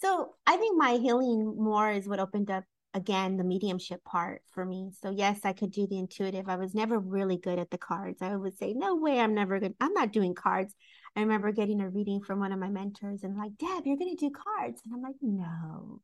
[0.00, 2.62] so i think my healing more is what opened up
[2.94, 4.90] again the mediumship part for me.
[5.02, 6.48] So yes i could do the intuitive.
[6.48, 8.22] I was never really good at the cards.
[8.22, 10.74] I would say no way i'm never good i'm not doing cards.
[11.16, 14.16] I remember getting a reading from one of my mentors and like deb you're going
[14.16, 14.80] to do cards.
[14.84, 16.00] And i'm like no.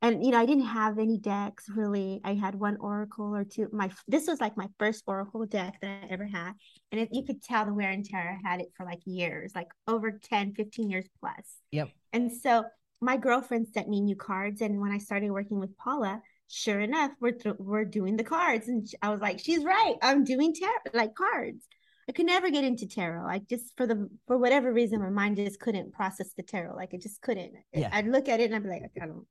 [0.00, 2.20] And you know i didn't have any decks really.
[2.24, 6.04] I had one oracle or two my this was like my first oracle deck that
[6.04, 6.52] i ever had.
[6.92, 8.38] And it, you could tell the wear and tear.
[8.44, 11.56] I had it for like years like over 10 15 years plus.
[11.72, 11.90] Yep.
[12.12, 12.64] And so
[13.00, 17.10] my girlfriend sent me new cards and when i started working with paula sure enough
[17.20, 20.94] we're th- we're doing the cards and i was like she's right i'm doing tarot
[20.94, 21.66] like cards
[22.08, 25.36] i could never get into tarot like just for the for whatever reason my mind
[25.36, 27.90] just couldn't process the tarot like it just couldn't yeah.
[27.92, 29.26] i'd look at it and i'd be like i don't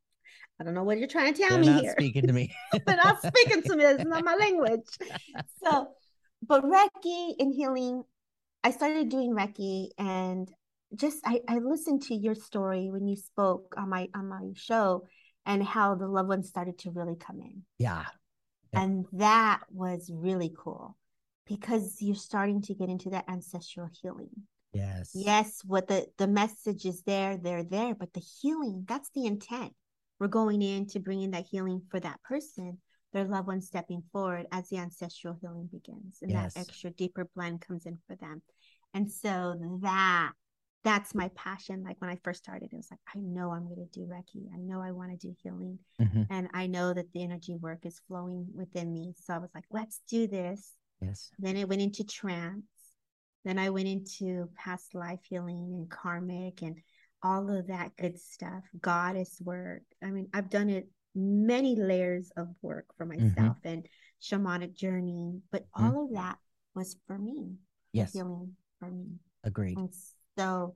[0.60, 1.92] I don't know what you're trying to tell They're me not here.
[1.92, 2.54] Speaking to me.
[2.86, 3.84] They're not speaking to me.
[3.84, 4.82] It's not my language.
[5.64, 5.90] So,
[6.48, 8.04] but Reiki and healing,
[8.64, 10.52] I started doing Reiki and
[10.95, 15.06] just I, I listened to your story when you spoke on my on my show
[15.45, 17.63] and how the loved ones started to really come in.
[17.78, 18.06] Yeah.
[18.73, 18.82] yeah.
[18.82, 20.97] And that was really cool
[21.47, 24.30] because you're starting to get into that ancestral healing.
[24.73, 25.12] Yes.
[25.13, 29.73] Yes, what the the message is there, they're there, but the healing, that's the intent.
[30.19, 32.80] We're going in to bring in that healing for that person,
[33.13, 36.54] their loved one stepping forward as the ancestral healing begins and yes.
[36.54, 38.41] that extra deeper blend comes in for them.
[38.93, 40.32] And so that
[40.84, 41.84] that's my passion.
[41.84, 44.48] Like when I first started, it was like, I know I'm going to do Reiki.
[44.54, 45.80] I know I want to do healing.
[46.02, 46.24] Mm-hmm.
[46.30, 49.13] And I know that the energy work is flowing within me.
[49.22, 50.74] So I was like, let's do this.
[51.02, 51.32] Yes.
[51.40, 52.63] Then I went into trance.
[53.44, 56.78] Then I went into past life healing and karmic and
[57.24, 59.84] all of that good stuff, goddess work.
[60.04, 63.28] I mean, I've done it many layers of work for mm-hmm.
[63.28, 63.68] myself mm-hmm.
[63.68, 63.88] and
[64.22, 65.86] shamanic journey, but mm-hmm.
[65.86, 66.16] all mm-hmm.
[66.16, 66.38] of that
[66.76, 67.56] was for me.
[67.94, 68.13] Yes.
[68.13, 69.06] Healing for me.
[69.44, 69.78] Agreed.
[70.38, 70.76] So,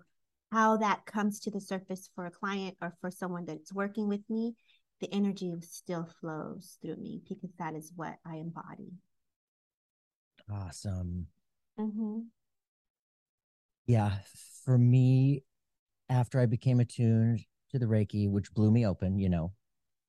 [0.52, 4.22] how that comes to the surface for a client or for someone that's working with
[4.30, 4.56] me,
[5.00, 8.92] the energy still flows through me because that is what I embody.
[10.52, 11.28] Awesome.
[11.80, 12.20] Mm-hmm.
[13.86, 14.12] Yeah.
[14.66, 15.44] For me,
[16.10, 19.54] after I became attuned to the Reiki, which blew me open, you know,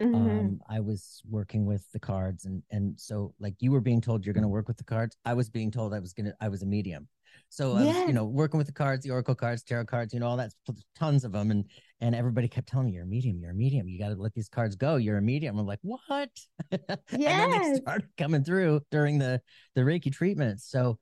[0.02, 0.14] Mm-hmm.
[0.14, 4.26] Um, I was working with the cards, and and so like you were being told
[4.26, 5.16] you're going to work with the cards.
[5.24, 7.06] I was being told I was gonna I was a medium.
[7.52, 10.26] So was, you know, working with the cards, the oracle cards, tarot cards, you know,
[10.26, 10.54] all that,
[10.96, 11.66] tons of them, and
[12.00, 13.86] and everybody kept telling me, "You're a medium, you're a medium.
[13.86, 14.96] You got to let these cards go.
[14.96, 16.30] You're a medium." I'm like, "What?"
[16.70, 16.78] Yeah.
[17.10, 19.42] and then they started coming through during the
[19.74, 20.62] the Reiki treatment.
[20.62, 20.98] So,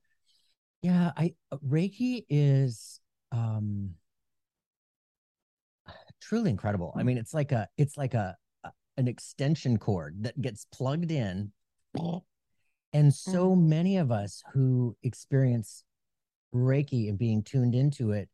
[0.81, 1.35] yeah, I
[1.65, 2.99] Reiki is
[3.31, 3.91] um
[6.19, 6.93] truly incredible.
[6.97, 8.35] I mean, it's like a it's like a
[8.97, 11.53] an extension cord that gets plugged in.
[12.93, 13.69] And so mm-hmm.
[13.69, 15.85] many of us who experience
[16.53, 18.29] Reiki and being tuned into it,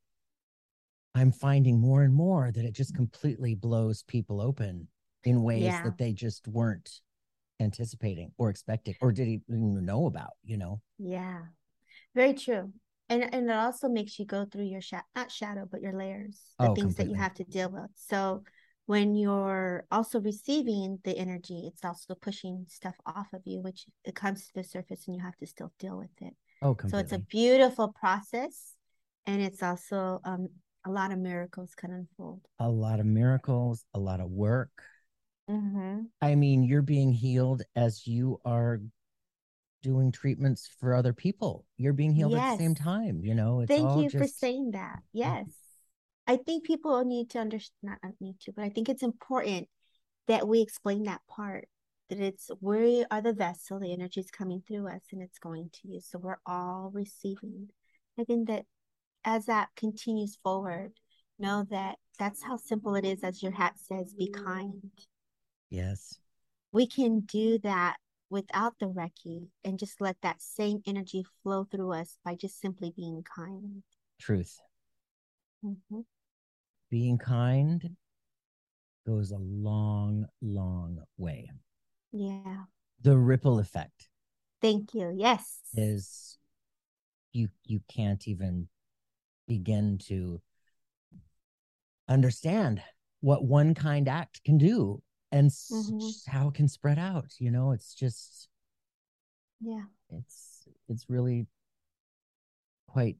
[1.15, 4.87] I'm finding more and more that it just completely blows people open
[5.23, 5.83] in ways yeah.
[5.83, 7.01] that they just weren't
[7.59, 10.79] anticipating or expecting or did even know about, you know?
[10.99, 11.39] Yeah,
[12.13, 12.71] very true.
[13.09, 16.39] And, and it also makes you go through your shadow, not shadow, but your layers,
[16.59, 17.05] the oh, things completely.
[17.05, 17.89] that you have to deal with.
[17.95, 18.43] So
[18.85, 24.15] when you're also receiving the energy, it's also pushing stuff off of you, which it
[24.15, 26.35] comes to the surface and you have to still deal with it.
[26.61, 26.99] Oh, completely.
[26.99, 28.73] so it's a beautiful process,
[29.25, 30.47] and it's also um,
[30.85, 32.41] a lot of miracles can unfold.
[32.59, 34.83] A lot of miracles, a lot of work.
[35.49, 36.01] Mm-hmm.
[36.21, 38.81] I mean, you're being healed as you are
[39.81, 41.65] doing treatments for other people.
[41.77, 42.41] You're being healed yes.
[42.41, 43.21] at the same time.
[43.23, 44.17] You know, thank you just...
[44.17, 44.99] for saying that.
[45.13, 45.45] Yes
[46.27, 49.69] I think people need to understand, not need to, but I think it's important
[50.27, 51.69] that we explain that part
[52.09, 55.69] that it's we are the vessel, the energy is coming through us and it's going
[55.73, 55.99] to you.
[55.99, 57.69] So we're all receiving.
[58.19, 58.65] I think that
[59.23, 60.93] as that continues forward,
[61.39, 64.91] know that that's how simple it is, as your hat says, be kind.
[65.69, 66.17] Yes.
[66.71, 67.97] We can do that
[68.29, 72.93] without the Reiki and just let that same energy flow through us by just simply
[72.95, 73.83] being kind.
[74.19, 74.59] Truth.
[75.63, 76.01] Mm-hmm.
[76.89, 77.95] Being kind
[79.05, 81.49] goes a long, long way.
[82.11, 82.63] Yeah.
[83.01, 84.09] The ripple effect.
[84.61, 85.13] Thank you.
[85.15, 85.59] Yes.
[85.73, 86.37] Is
[87.33, 88.67] you you can't even
[89.47, 90.41] begin to
[92.09, 92.81] understand
[93.21, 96.31] what one kind act can do and mm-hmm.
[96.31, 98.47] how it can spread out you know it's just
[99.59, 101.47] yeah it's it's really
[102.87, 103.17] quite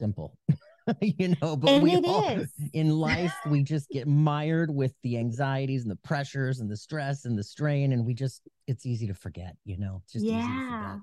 [0.00, 0.38] simple
[1.00, 2.52] you know but and we all is.
[2.72, 7.24] in life we just get mired with the anxieties and the pressures and the stress
[7.24, 10.98] and the strain and we just it's easy to forget you know it's just yeah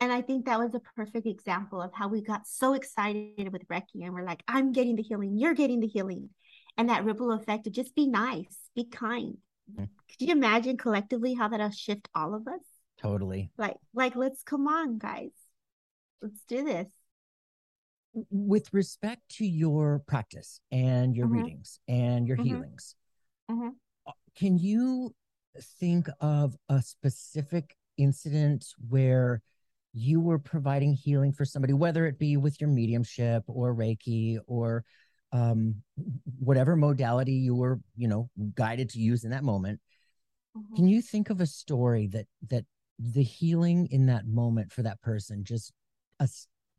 [0.00, 3.66] and I think that was a perfect example of how we got so excited with
[3.68, 6.30] Reiki and we're like, I'm getting the healing, you're getting the healing.
[6.76, 9.38] And that ripple effect of just be nice, be kind.
[9.72, 9.84] Mm-hmm.
[9.84, 12.60] Could you imagine collectively how that'll shift all of us?
[13.00, 13.50] Totally.
[13.56, 15.30] Like, like, let's come on, guys.
[16.20, 16.88] Let's do this.
[18.30, 21.36] With respect to your practice and your mm-hmm.
[21.36, 22.46] readings and your mm-hmm.
[22.46, 22.94] healings,
[23.50, 23.70] mm-hmm.
[24.06, 25.14] Uh, can you
[25.80, 29.40] think of a specific incident where
[29.92, 34.84] you were providing healing for somebody, whether it be with your mediumship or Reiki or
[35.32, 35.76] um,
[36.38, 39.80] whatever modality you were, you know, guided to use in that moment.
[40.56, 40.76] Mm-hmm.
[40.76, 42.64] Can you think of a story that that
[42.98, 45.72] the healing in that moment for that person just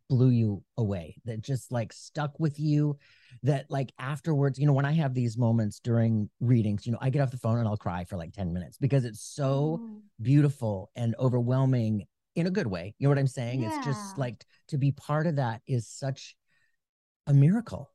[0.10, 1.16] blew you away?
[1.26, 2.98] That just like stuck with you?
[3.44, 7.10] That like afterwards, you know, when I have these moments during readings, you know, I
[7.10, 10.00] get off the phone and I'll cry for like ten minutes because it's so mm.
[10.22, 12.96] beautiful and overwhelming in a good way.
[12.98, 13.62] You know what I'm saying?
[13.62, 13.76] Yeah.
[13.76, 16.36] It's just like to be part of that is such
[17.28, 17.92] a miracle.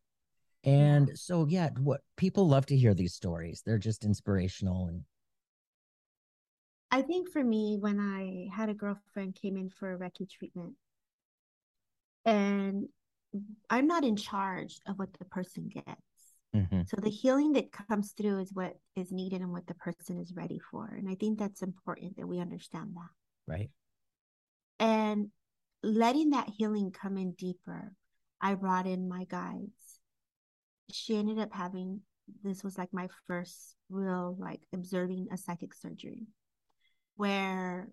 [0.64, 1.14] And yeah.
[1.16, 3.62] so yeah, what people love to hear these stories.
[3.64, 5.03] They're just inspirational and
[6.92, 10.75] I think for me when I had a girlfriend came in for a Reiki treatment
[12.25, 12.87] and
[13.69, 15.87] I'm not in charge of what the person gets.
[16.55, 16.83] Mm-hmm.
[16.87, 20.35] So the healing that comes through is what is needed and what the person is
[20.35, 20.87] ready for.
[20.87, 23.53] And I think that's important that we understand that.
[23.53, 23.71] Right
[24.81, 25.29] and
[25.83, 27.93] letting that healing come in deeper
[28.41, 30.01] i brought in my guides
[30.91, 32.01] she ended up having
[32.43, 36.27] this was like my first real like observing a psychic surgery
[37.17, 37.89] where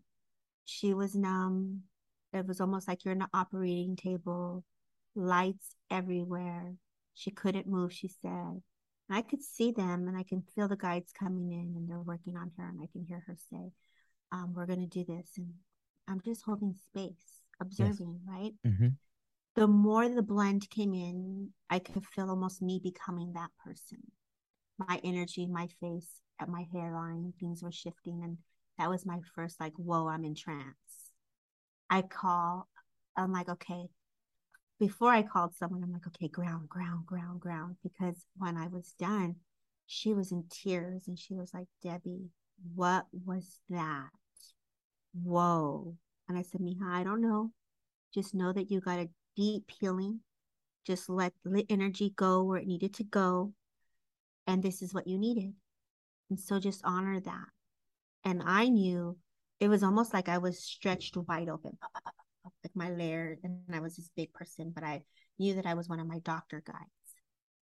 [0.66, 1.82] she was numb
[2.34, 4.64] it was almost like you're in an operating table
[5.16, 6.74] lights everywhere
[7.14, 8.62] she couldn't move she said
[9.10, 12.00] and i could see them and i can feel the guides coming in and they're
[12.00, 13.72] working on her and i can hear her say
[14.32, 15.54] um, we're going to do this and
[16.08, 18.36] I'm just holding space, observing, yes.
[18.36, 18.54] right?
[18.66, 18.88] Mm-hmm.
[19.56, 24.00] The more the blend came in, I could feel almost me becoming that person.
[24.78, 26.08] My energy, my face,
[26.40, 28.22] at my hairline, things were shifting.
[28.24, 28.38] And
[28.78, 30.66] that was my first, like, whoa, I'm in trance.
[31.90, 32.68] I call,
[33.16, 33.88] I'm like, okay.
[34.80, 37.78] Before I called someone, I'm like, okay, ground, ground, ground, ground.
[37.82, 39.38] Because when I was done,
[39.88, 42.30] she was in tears and she was like, Debbie,
[42.76, 44.10] what was that?
[45.24, 45.96] whoa.
[46.30, 47.52] And I said, Miha, I don't know.
[48.14, 50.20] Just know that you got a deep healing.
[50.86, 53.54] Just let the energy go where it needed to go.
[54.46, 55.54] And this is what you needed.
[56.30, 57.48] And so just honor that.
[58.24, 59.18] And I knew
[59.60, 61.78] it was almost like I was stretched wide open,
[62.64, 63.38] like my layer.
[63.44, 65.04] And I was this big person, but I
[65.40, 66.80] knew that I was one of my doctor guides.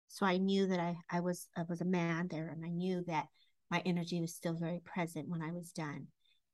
[0.09, 3.03] So I knew that I, I was I was a man there and I knew
[3.07, 3.27] that
[3.71, 6.07] my energy was still very present when I was done.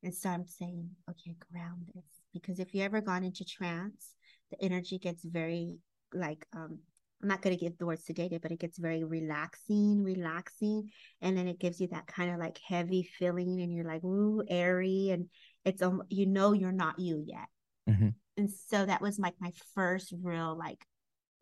[0.03, 2.03] And so I'm saying, okay, ground this.
[2.33, 4.13] Because if you ever gone into trance,
[4.49, 5.77] the energy gets very
[6.13, 6.79] like um
[7.21, 10.89] I'm not going to give the word sedated, but it gets very relaxing, relaxing.
[11.21, 14.43] And then it gives you that kind of like heavy feeling, and you're like, ooh,
[14.49, 15.09] airy.
[15.11, 15.29] And
[15.63, 17.47] it's, um, you know, you're not you yet.
[17.89, 18.09] Mm-hmm.
[18.37, 20.83] And so that was like my first real, like,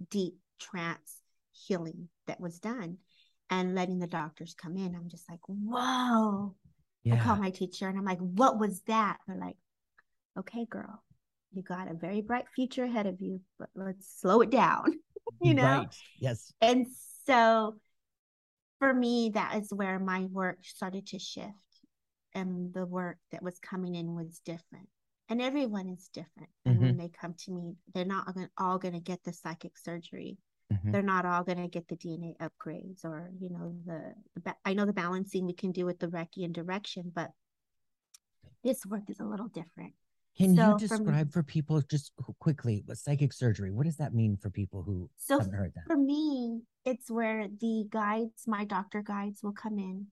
[0.10, 1.18] deep trance
[1.52, 2.98] healing that was done.
[3.50, 6.56] And letting the doctors come in, I'm just like, whoa,
[7.04, 7.16] yeah.
[7.16, 9.18] I call my teacher and I'm like, what was that?
[9.26, 9.56] They're like,
[10.38, 11.04] okay, girl,
[11.52, 15.00] you got a very bright future ahead of you, but let's slow it down,
[15.42, 15.64] you know?
[15.64, 15.96] Right.
[16.20, 16.54] Yes.
[16.62, 16.88] And
[17.26, 17.76] so
[18.80, 21.54] for me, that is where my work started to shift.
[22.36, 24.88] And the work that was coming in was different.
[25.30, 26.50] And everyone is different.
[26.66, 26.86] And mm-hmm.
[26.86, 30.38] when they come to me, they're not all going to get the psychic surgery.
[30.72, 30.92] Mm-hmm.
[30.92, 34.14] They're not all going to get the DNA upgrades or, you know, the,
[34.44, 37.32] the, I know the balancing we can do with the Reiki and direction, but
[38.64, 39.94] this work is a little different.
[40.38, 43.72] Can so you describe for, for, people just quickly what psychic surgery?
[43.72, 45.86] What does that mean for people who so haven't heard that?
[45.86, 50.08] For me, it's where the guides, my doctor guides, will come in.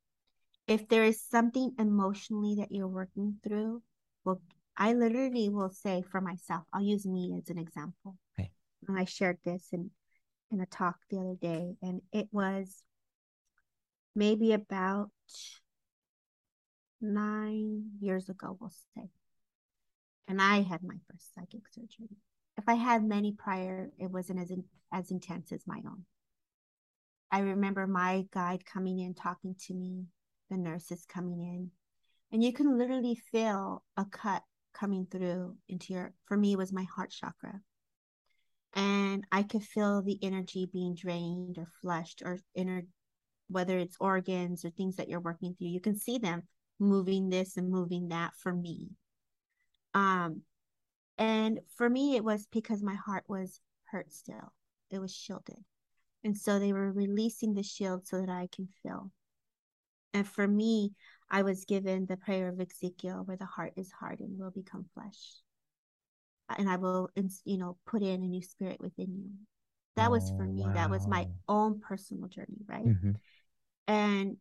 [0.68, 3.82] If there is something emotionally that you're working through,
[4.26, 4.42] well,
[4.76, 8.18] I literally will say for myself, I'll use me as an example.
[8.38, 8.52] Okay.
[8.88, 9.92] And I shared this in
[10.52, 12.84] in a talk the other day, and it was
[14.16, 15.10] maybe about
[17.02, 19.10] nine years ago, we'll say.
[20.28, 22.10] And I had my first psychic surgery.
[22.58, 26.06] If I had many prior, it wasn't as in, as intense as my own.
[27.32, 30.06] I remember my guide coming in, talking to me,
[30.50, 31.72] the nurses coming in,
[32.32, 36.14] and you can literally feel a cut coming through into your.
[36.26, 37.62] For me, was my heart chakra,
[38.74, 42.84] and I could feel the energy being drained or flushed or inner,
[43.50, 45.68] whether it's organs or things that you're working through.
[45.68, 46.44] You can see them
[46.80, 48.90] moving this and moving that for me.
[49.94, 50.42] Um,
[51.18, 54.54] and for me, it was because my heart was hurt still.
[54.90, 55.64] It was shielded.
[56.24, 59.12] And so they were releasing the shield so that I can feel.
[60.14, 60.94] And for me,
[61.30, 65.38] I was given the prayer of Ezekiel where the heart is hardened will become flesh.
[66.58, 67.10] And I will,
[67.44, 69.32] you know, put in a new spirit within you.
[69.98, 70.62] That oh, was for me.
[70.62, 70.74] Wow.
[70.74, 72.86] That was my own personal journey, right?
[72.86, 73.12] Mm-hmm.
[73.88, 74.38] And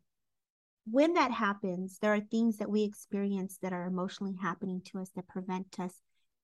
[0.89, 5.09] when that happens, there are things that we experience that are emotionally happening to us
[5.15, 5.93] that prevent us,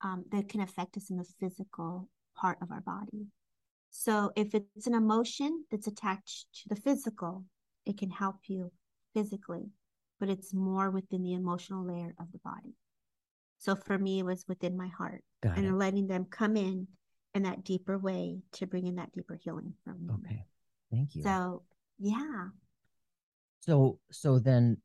[0.01, 3.27] um, that can affect us in the physical part of our body.
[3.91, 7.45] So if it's an emotion that's attached to the physical,
[7.85, 8.71] it can help you
[9.13, 9.69] physically,
[10.19, 12.73] but it's more within the emotional layer of the body.
[13.59, 15.73] So for me, it was within my heart Got and it.
[15.73, 16.87] letting them come in
[17.33, 20.13] in that deeper way to bring in that deeper healing for me.
[20.25, 20.45] Okay.
[20.91, 21.23] Thank you.
[21.23, 21.63] So
[21.99, 22.47] yeah,
[23.65, 24.77] so so then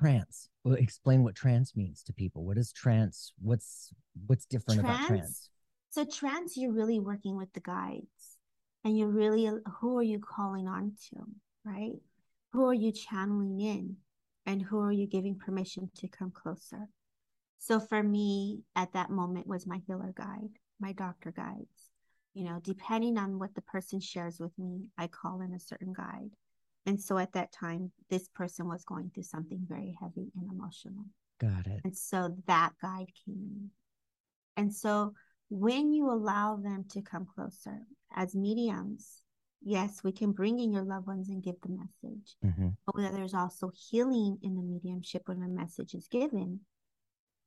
[0.00, 0.48] trance.
[0.64, 2.44] Well, explain what trance means to people.
[2.44, 3.32] What is trance?
[3.40, 3.92] What's
[4.26, 5.50] what's different trance, about trance?
[5.90, 8.36] So trance, you're really working with the guides,
[8.84, 11.16] and you're really uh, who are you calling on to,
[11.64, 11.94] right?
[12.52, 13.96] Who are you channeling in,
[14.46, 16.88] and who are you giving permission to come closer?
[17.58, 20.50] So for me, at that moment, was my healer guide,
[20.80, 21.90] my doctor guides.
[22.34, 25.92] You know, depending on what the person shares with me, I call in a certain
[25.92, 26.30] guide
[26.88, 31.04] and so at that time, this person was going through something very heavy and emotional.
[31.38, 31.82] Got it.
[31.84, 33.70] And so that guide came in.
[34.56, 35.12] And so
[35.50, 37.80] when you allow them to come closer
[38.16, 39.22] as mediums,
[39.62, 42.36] yes, we can bring in your loved ones and give the message.
[42.42, 42.68] Mm-hmm.
[42.86, 46.60] But there's also healing in the mediumship when a message is given.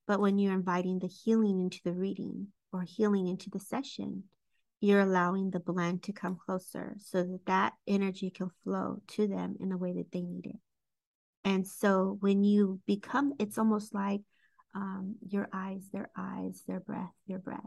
[0.05, 4.25] But when you're inviting the healing into the reading or healing into the session,
[4.81, 9.55] you're allowing the blend to come closer so that that energy can flow to them
[9.59, 10.59] in the way that they need it.
[11.43, 14.21] And so when you become, it's almost like
[14.75, 17.59] um, your eyes, their eyes, their breath, your breath.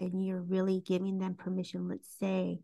[0.00, 2.60] And you're really giving them permission, let's say,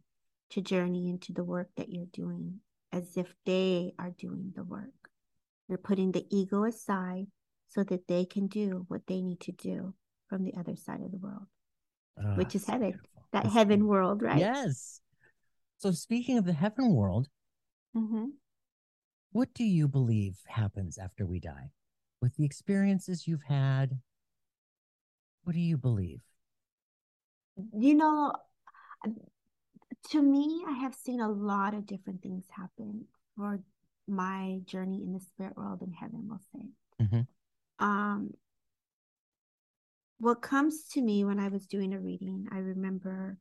[0.50, 2.60] to journey into the work that you're doing
[2.92, 4.92] as if they are doing the work.
[5.68, 7.26] You're putting the ego aside
[7.68, 9.94] so that they can do what they need to do
[10.28, 11.46] from the other side of the world,
[12.18, 12.90] oh, which is heaven.
[12.90, 14.38] Beautiful that heaven world, right?
[14.38, 15.00] Yes.
[15.76, 17.28] So speaking of the heaven world,
[17.94, 18.26] mm-hmm.
[19.32, 21.70] what do you believe happens after we die?
[22.22, 23.98] With the experiences you've had,
[25.42, 26.20] what do you believe?
[27.76, 28.32] You know,
[30.10, 33.04] to me, I have seen a lot of different things happen
[33.36, 33.60] for
[34.06, 36.68] my journey in the spirit world and heaven, we'll say.
[37.02, 37.84] Mm-hmm.
[37.84, 38.30] Um,
[40.18, 43.38] what comes to me when I was doing a reading, I remember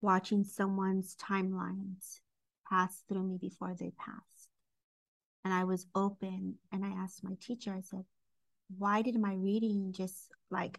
[0.00, 2.20] watching someone's timelines
[2.68, 4.48] pass through me before they passed.
[5.44, 8.04] And I was open and I asked my teacher, I said,
[8.78, 10.78] why did my reading just like,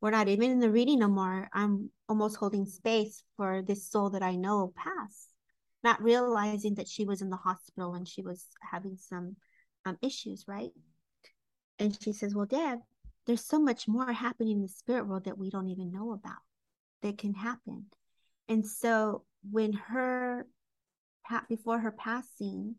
[0.00, 1.48] we're not even in the reading no more.
[1.52, 5.28] I'm almost holding space for this soul that I know pass,
[5.84, 9.36] not realizing that she was in the hospital and she was having some
[9.84, 10.70] um, issues, right?
[11.78, 12.78] And she says, Well, Deb,
[13.30, 16.42] there's so much more happening in the spirit world that we don't even know about
[17.00, 17.84] that can happen.
[18.48, 20.48] And so when her
[21.48, 22.74] before her passing,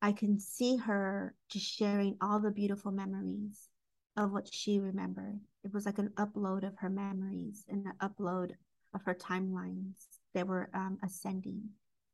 [0.00, 3.68] I can see her just sharing all the beautiful memories
[4.16, 5.38] of what she remembered.
[5.64, 8.52] It was like an upload of her memories and an upload
[8.94, 11.60] of her timelines that were um, ascending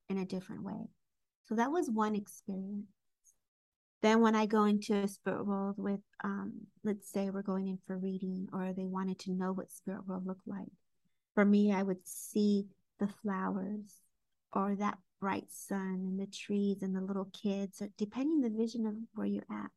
[0.09, 0.89] in a different way.
[1.45, 2.89] So that was one experience.
[4.03, 6.53] Then when I go into a spirit world with, um,
[6.85, 10.27] let's say we're going in for reading or they wanted to know what spirit world
[10.27, 10.69] looked like.
[11.35, 12.67] For me, I would see
[12.99, 14.01] the flowers
[14.53, 18.87] or that bright sun and the trees and the little kids, So depending the vision
[18.87, 19.71] of where you're at.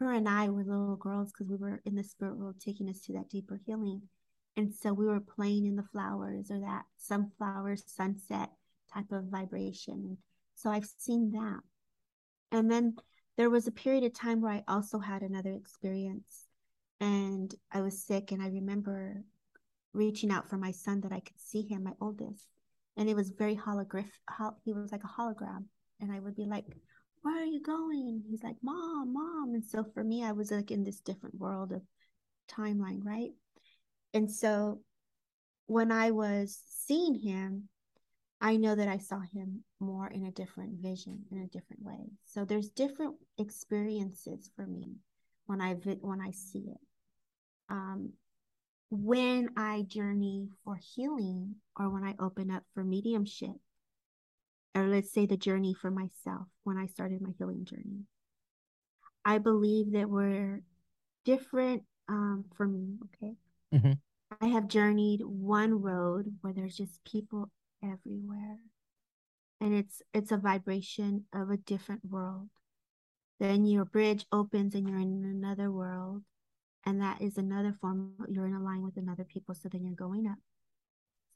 [0.00, 3.00] Her and I were little girls because we were in the spirit world taking us
[3.02, 4.02] to that deeper healing.
[4.56, 8.50] And so we were playing in the flowers or that sunflower sunset
[8.92, 10.18] type of vibration.
[10.54, 11.60] So I've seen that.
[12.52, 12.96] And then
[13.36, 16.46] there was a period of time where I also had another experience
[17.00, 18.32] and I was sick.
[18.32, 19.22] And I remember
[19.92, 22.46] reaching out for my son that I could see him, my oldest.
[22.96, 24.10] And it was very holographic.
[24.64, 25.64] He was like a hologram.
[26.00, 26.64] And I would be like,
[27.22, 28.22] Where are you going?
[28.28, 29.52] He's like, Mom, Mom.
[29.54, 31.82] And so for me, I was like in this different world of
[32.50, 33.30] timeline, right?
[34.14, 34.80] And so
[35.66, 37.68] when I was seeing him,
[38.40, 42.10] I know that I saw him more in a different vision, in a different way.
[42.26, 44.96] So there's different experiences for me
[45.46, 46.80] when I when I see it.
[47.68, 48.12] Um,
[48.90, 53.56] when I journey for healing, or when I open up for mediumship,
[54.74, 58.04] or let's say the journey for myself when I started my healing journey,
[59.24, 60.62] I believe that we're
[61.24, 62.98] different um, for me.
[63.06, 63.34] Okay,
[63.74, 63.92] mm-hmm.
[64.40, 67.50] I have journeyed one road where there's just people
[67.92, 68.58] everywhere.
[69.60, 72.48] And it's it's a vibration of a different world.
[73.40, 76.22] Then your bridge opens and you're in another world.
[76.84, 79.94] And that is another form you're in a line with another people so then you're
[79.94, 80.38] going up.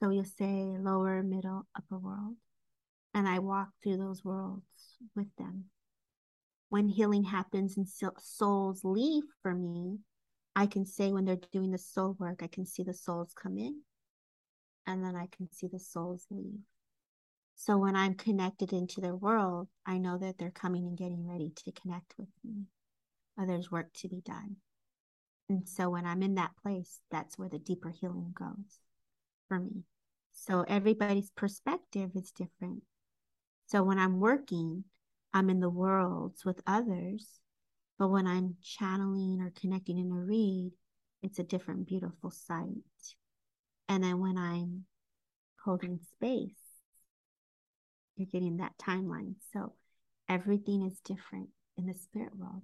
[0.03, 2.37] So you'll say lower middle upper world.
[3.13, 4.63] And i walk through those worlds
[5.17, 5.65] with them.
[6.69, 7.87] When healing happens and
[8.19, 9.99] souls leave for me
[10.57, 13.57] i can say when they're doing the soul work i can see the souls come
[13.57, 13.81] in
[14.87, 16.61] and then I can see the souls leave.
[17.57, 21.53] So when I'm connected into their world, I know that they're coming and getting ready
[21.65, 22.65] to connect with me,
[23.37, 24.57] or there's work to be done.
[25.49, 28.79] And so when I'm in that place, that's where the deeper healing goes
[29.49, 29.83] for me.
[30.33, 32.83] So everybody's perspective is different.
[33.67, 34.85] So when I'm working,
[35.35, 37.41] I'm in the worlds with others.
[37.99, 40.73] But when I'm channeling or connecting in a read,
[41.23, 42.67] it's a different, beautiful sight.
[43.91, 44.85] And then when I'm
[45.65, 46.55] holding space,
[48.17, 49.35] you're getting that timeline.
[49.53, 49.73] So
[50.29, 52.63] everything is different in the spirit world.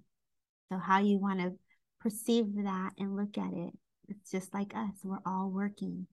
[0.70, 1.54] So how you want to
[2.00, 3.72] perceive that and look at it,
[4.08, 4.94] it's just like us.
[5.02, 6.06] We're all working.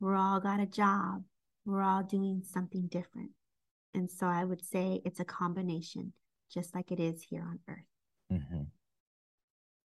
[0.00, 1.24] We're all got a job.
[1.66, 3.32] We're all doing something different.
[3.92, 6.14] And so I would say it's a combination,
[6.50, 7.84] just like it is here on earth.
[8.32, 8.62] Mm-hmm.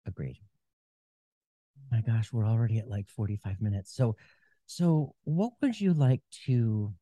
[0.05, 0.37] Agreed.
[1.91, 3.93] My gosh, we're already at like 45 minutes.
[3.93, 4.15] So
[4.71, 6.93] so, what would you like to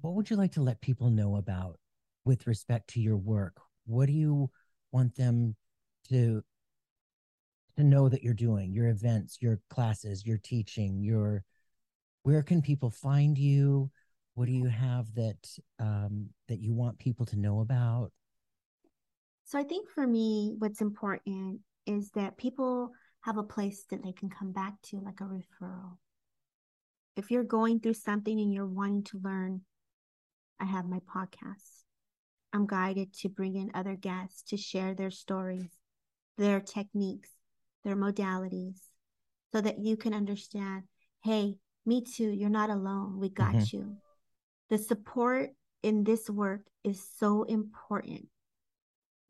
[0.00, 1.78] what would you like to let people know about
[2.24, 3.56] with respect to your work?
[3.86, 4.50] What do you
[4.90, 5.54] want them
[6.08, 6.42] to
[7.76, 8.72] to know that you're doing?
[8.72, 11.44] Your events, your classes, your teaching, your
[12.24, 13.92] where can people find you?
[14.34, 15.48] What do you have that
[15.78, 18.10] um, that you want people to know about?
[19.44, 22.90] So I think for me, what's important is that people
[23.24, 25.96] have a place that they can come back to, like a referral.
[27.16, 29.62] If you're going through something and you're wanting to learn,
[30.60, 31.84] I have my podcast.
[32.52, 35.70] I'm guided to bring in other guests to share their stories,
[36.36, 37.30] their techniques,
[37.82, 38.78] their modalities,
[39.52, 40.82] so that you can understand
[41.22, 41.56] hey,
[41.86, 43.18] me too, you're not alone.
[43.18, 43.76] We got mm-hmm.
[43.76, 43.96] you.
[44.68, 45.50] The support
[45.82, 48.28] in this work is so important.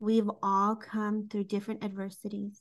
[0.01, 2.59] We've all come through different adversities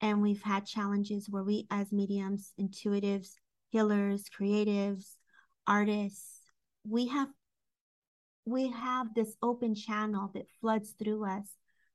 [0.00, 3.34] and we've had challenges where we as mediums intuitives
[3.70, 5.14] healers creatives
[5.66, 6.40] artists
[6.88, 7.28] we have
[8.44, 11.46] we have this open channel that floods through us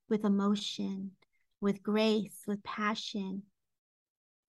[0.10, 1.12] with emotion
[1.62, 3.44] with grace with passion.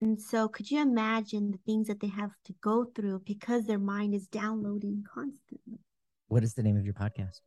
[0.01, 3.79] And so could you imagine the things that they have to go through because their
[3.79, 5.79] mind is downloading constantly?
[6.27, 7.41] What is the name of your podcast?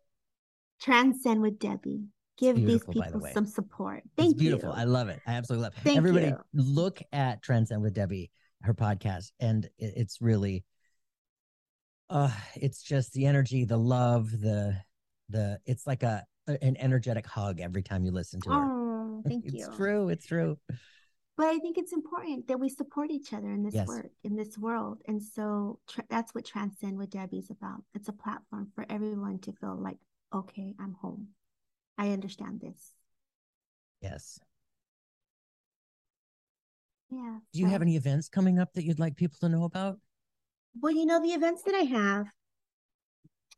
[0.79, 2.05] Transcend with debbie
[2.37, 4.03] give these people the some support.
[4.17, 4.31] Thank you.
[4.31, 4.69] it's beautiful.
[4.69, 4.75] you.
[4.75, 5.21] I love it.
[5.25, 5.83] I absolutely love it.
[5.83, 6.37] Thank Everybody you.
[6.53, 8.31] look at Transcend with Debbie,
[8.61, 10.63] her podcast, and it's really
[12.09, 14.77] uh it's just the energy, the love, the
[15.29, 18.55] the it's like a an energetic hug every time you listen to her.
[18.55, 19.65] Oh, thank it's you.
[19.65, 20.09] It's true.
[20.09, 20.57] It's true.
[21.37, 23.87] But I think it's important that we support each other in this yes.
[23.87, 25.01] work, in this world.
[25.05, 27.83] And so tra- that's what Transcend with Debbie's about.
[27.93, 29.97] It's a platform for everyone to feel like,
[30.33, 31.27] okay, I'm home.
[31.97, 32.91] I understand this.
[34.01, 34.39] Yes.
[37.09, 37.37] Yeah.
[37.53, 37.71] Do you so.
[37.71, 39.99] have any events coming up that you'd like people to know about?
[40.81, 42.27] Well, you know, the events that I have,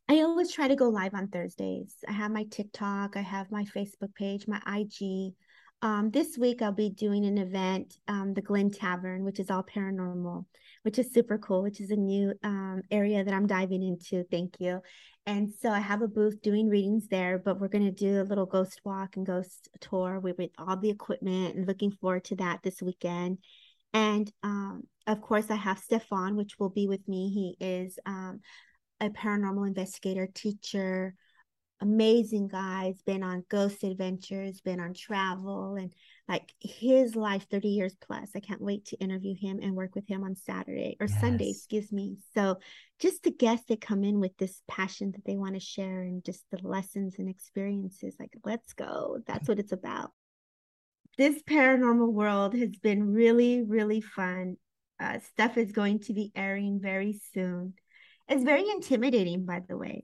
[0.07, 1.95] I always try to go live on Thursdays.
[2.07, 5.33] I have my TikTok, I have my Facebook page, my IG.
[5.81, 9.63] Um, this week I'll be doing an event, um, the Glen Tavern, which is all
[9.63, 10.45] paranormal,
[10.83, 14.23] which is super cool, which is a new um, area that I'm diving into.
[14.31, 14.81] Thank you.
[15.28, 18.23] And so I have a booth doing readings there, but we're going to do a
[18.23, 22.38] little ghost walk and ghost tour with, with all the equipment and looking forward to
[22.38, 23.39] that this weekend.
[23.93, 27.30] And um, of course, I have Stefan, which will be with me.
[27.59, 28.39] He is um,
[29.01, 31.13] a paranormal investigator, teacher,
[31.80, 35.93] amazing guys, been on ghost adventures, been on travel, and
[36.28, 38.32] like his life 30 years plus.
[38.36, 41.19] I can't wait to interview him and work with him on Saturday or yes.
[41.21, 42.17] Sunday, excuse me.
[42.34, 42.57] So,
[42.99, 46.23] just the guests that come in with this passion that they want to share and
[46.23, 49.19] just the lessons and experiences, like, let's go.
[49.28, 50.11] That's what it's about.
[51.17, 54.57] This paranormal world has been really, really fun.
[54.99, 57.75] Uh, stuff is going to be airing very soon.
[58.28, 60.01] It's very intimidating, by the way.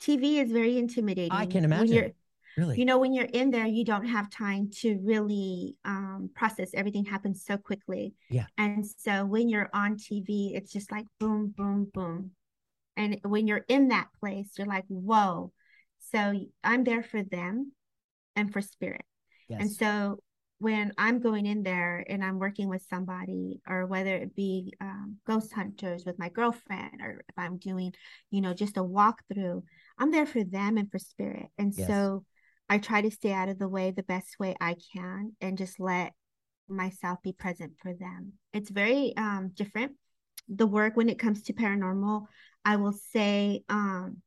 [0.00, 1.32] TV is very intimidating.
[1.32, 2.12] I can imagine.
[2.56, 2.78] Really?
[2.78, 6.70] You know, when you're in there, you don't have time to really um, process.
[6.74, 8.14] Everything happens so quickly.
[8.28, 8.46] Yeah.
[8.58, 12.32] And so when you're on TV, it's just like boom, boom, boom.
[12.96, 15.52] And when you're in that place, you're like, whoa.
[16.10, 16.34] So
[16.64, 17.72] I'm there for them
[18.34, 19.04] and for spirit.
[19.48, 19.60] Yes.
[19.60, 20.18] And so
[20.58, 25.16] when I'm going in there and I'm working with somebody, or whether it be um,
[25.26, 27.94] ghost hunters with my girlfriend, or if I'm doing,
[28.30, 29.62] you know, just a walkthrough,
[30.00, 31.46] I'm there for them and for spirit.
[31.58, 31.86] And yes.
[31.86, 32.24] so
[32.68, 35.78] I try to stay out of the way the best way I can and just
[35.78, 36.14] let
[36.68, 38.32] myself be present for them.
[38.52, 39.92] It's very um, different.
[40.48, 42.26] The work when it comes to paranormal,
[42.64, 44.22] I will say um,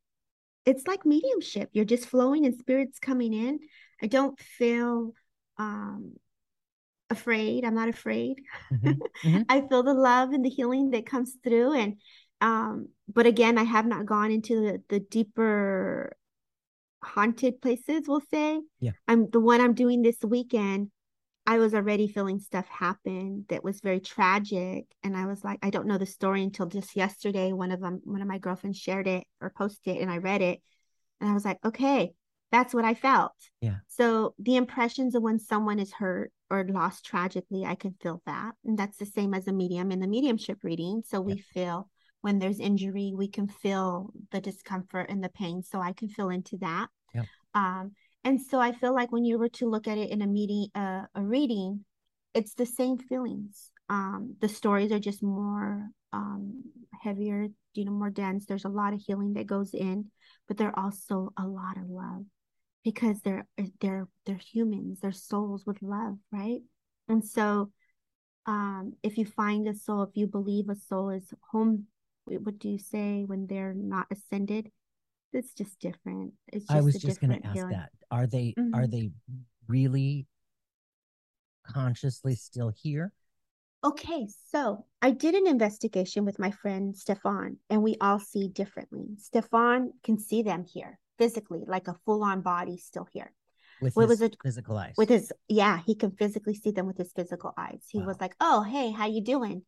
[0.66, 1.70] it's like mediumship.
[1.74, 3.60] You're just flowing and spirits coming in.
[4.02, 5.14] I don't feel
[5.58, 6.14] um,
[7.10, 7.66] afraid.
[7.66, 8.42] I'm not afraid.
[8.72, 9.28] Mm-hmm.
[9.28, 9.42] Mm-hmm.
[9.50, 11.74] I feel the love and the healing that comes through.
[11.74, 11.98] And
[12.44, 16.14] um, but again, I have not gone into the, the deeper
[17.02, 18.60] haunted places, we'll say.
[18.82, 18.92] Yeah.
[19.08, 20.92] I'm the one I'm doing this weekend.
[21.48, 24.88] I was already feeling stuff happen that was very tragic.
[25.04, 27.54] And I was like, I don't know the story until just yesterday.
[27.54, 30.42] One of them, one of my girlfriends shared it or posted it and I read
[30.42, 30.62] it.
[31.22, 32.12] And I was like, okay,
[32.52, 33.36] that's what I felt.
[33.62, 33.78] Yeah.
[33.88, 38.52] So the impressions of when someone is hurt or lost tragically, I can feel that.
[38.66, 41.04] And that's the same as a medium in the mediumship reading.
[41.06, 41.90] So we feel
[42.24, 45.62] when there's injury, we can feel the discomfort and the pain.
[45.62, 46.88] So I can feel into that.
[47.14, 47.24] Yeah.
[47.54, 47.92] Um,
[48.24, 50.70] and so I feel like when you were to look at it in a meeting,
[50.74, 51.86] uh, a reading,
[52.34, 53.70] it's the same feelings.
[53.90, 56.64] Um, the stories are just more um,
[57.02, 58.46] heavier, you know, more dense.
[58.46, 60.10] There's a lot of healing that goes in,
[60.48, 62.24] but there also a lot of love
[62.84, 63.48] because they're
[63.80, 66.62] they're they're humans they're souls with love right
[67.08, 67.72] and so
[68.46, 71.86] um if you find a soul if you believe a soul is home
[72.26, 74.70] what do you say when they're not ascended
[75.34, 78.74] it's just different it's just i was just going to ask that are they mm-hmm.
[78.76, 79.10] are they
[79.68, 80.28] really
[81.66, 83.12] consciously still here
[83.84, 89.08] okay so i did an investigation with my friend stefan and we all see differently
[89.18, 93.32] stefan can see them here physically, like a full on body still here.
[93.82, 94.94] With what his was it, physical eyes.
[94.98, 97.84] With his yeah, he can physically see them with his physical eyes.
[97.90, 98.06] He wow.
[98.06, 99.64] was like, "Oh, hey, how you doing?"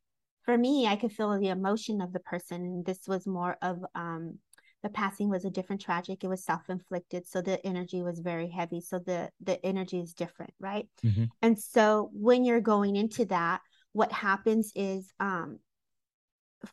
[0.46, 2.84] For me, I could feel the emotion of the person.
[2.86, 4.40] This was more of um
[4.84, 6.24] the passing was a different tragic.
[6.24, 8.82] It was self-inflicted, so the energy was very heavy.
[8.82, 10.88] So the the energy is different, right?
[11.04, 11.26] Mm-hmm.
[11.42, 13.62] And so when you're going into that,
[13.94, 15.60] what happens is um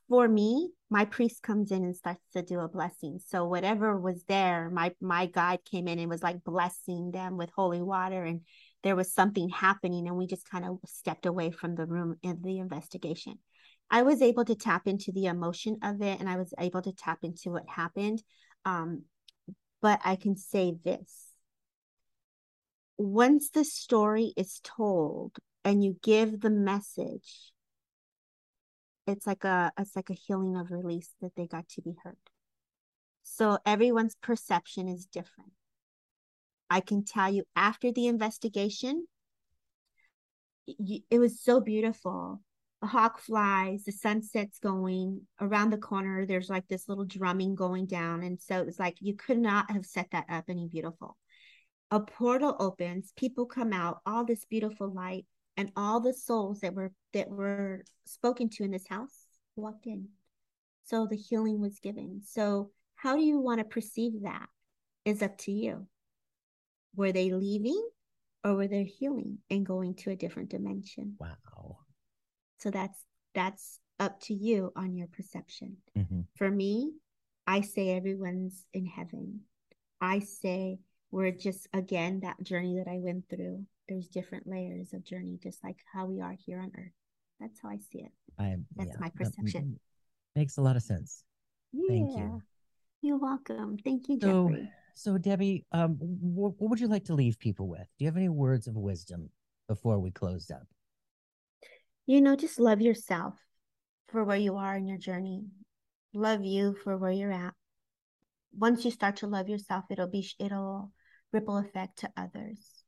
[0.08, 3.18] for me, my priest comes in and starts to do a blessing.
[3.26, 7.50] So whatever was there, my my guide came in and was like blessing them with
[7.56, 8.42] holy water, and
[8.82, 12.42] there was something happening, and we just kind of stepped away from the room in
[12.42, 13.38] the investigation.
[13.92, 16.92] I was able to tap into the emotion of it, and I was able to
[16.92, 18.22] tap into what happened.
[18.64, 19.02] Um,
[19.80, 21.32] but I can say this:
[22.96, 27.52] once the story is told and you give the message
[29.06, 32.16] it's like a it's like a healing of release that they got to be heard.
[33.24, 35.52] So everyone's perception is different.
[36.70, 39.06] I can tell you after the investigation
[40.66, 42.40] it was so beautiful
[42.82, 47.86] the hawk flies the sunset's going around the corner there's like this little drumming going
[47.86, 51.16] down and so it's like you could not have set that up any beautiful.
[51.92, 55.26] A portal opens people come out all this beautiful light
[55.56, 60.08] and all the souls that were that were spoken to in this house walked in.
[60.84, 62.22] So the healing was given.
[62.24, 64.48] So how do you want to perceive that
[65.04, 65.86] is up to you.
[66.96, 67.88] Were they leaving
[68.42, 71.14] or were they healing and going to a different dimension?
[71.20, 71.78] Wow
[72.62, 73.04] so that's
[73.34, 76.20] that's up to you on your perception mm-hmm.
[76.36, 76.92] for me
[77.46, 79.40] i say everyone's in heaven
[80.00, 80.78] i say
[81.10, 85.62] we're just again that journey that i went through there's different layers of journey, just
[85.62, 86.92] like how we are here on earth.
[87.40, 88.12] That's how I see it.
[88.38, 89.78] I, That's yeah, my that perception.
[90.36, 91.24] makes a lot of sense.
[91.72, 91.88] Yeah.
[91.88, 92.42] Thank you.
[93.02, 93.78] You're welcome.
[93.84, 94.70] Thank you, So, Jeffrey.
[94.94, 97.86] so Debbie, um, wh- what would you like to leave people with?
[97.98, 99.28] Do you have any words of wisdom
[99.68, 100.66] before we close up?
[102.06, 103.34] You know, just love yourself
[104.08, 105.44] for where you are in your journey.
[106.12, 107.54] Love you for where you're at.
[108.54, 110.92] Once you start to love yourself, it'll be it'll
[111.32, 112.84] ripple effect to others.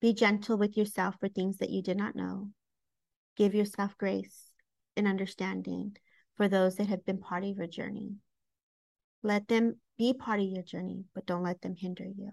[0.00, 2.50] Be gentle with yourself for things that you did not know.
[3.36, 4.50] Give yourself grace
[4.96, 5.96] and understanding
[6.36, 8.16] for those that have been part of your journey.
[9.22, 12.30] Let them be part of your journey, but don't let them hinder you.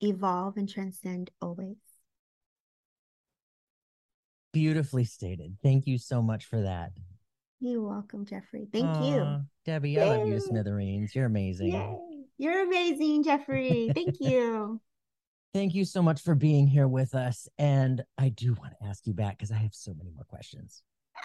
[0.00, 1.76] Evolve and transcend always.
[4.52, 5.56] Beautifully stated.
[5.62, 6.92] Thank you so much for that.
[7.60, 8.66] You're welcome, Jeffrey.
[8.72, 9.40] Thank Aw, you.
[9.64, 10.00] Debbie.
[10.00, 10.40] I love you, Yay.
[10.40, 11.14] Smithereens.
[11.14, 11.72] You're amazing.
[11.72, 11.98] Yay.
[12.38, 13.90] You're amazing, Jeffrey.
[13.94, 14.80] Thank you.
[15.54, 17.46] Thank you so much for being here with us.
[17.58, 20.82] And I do want to ask you back because I have so many more questions.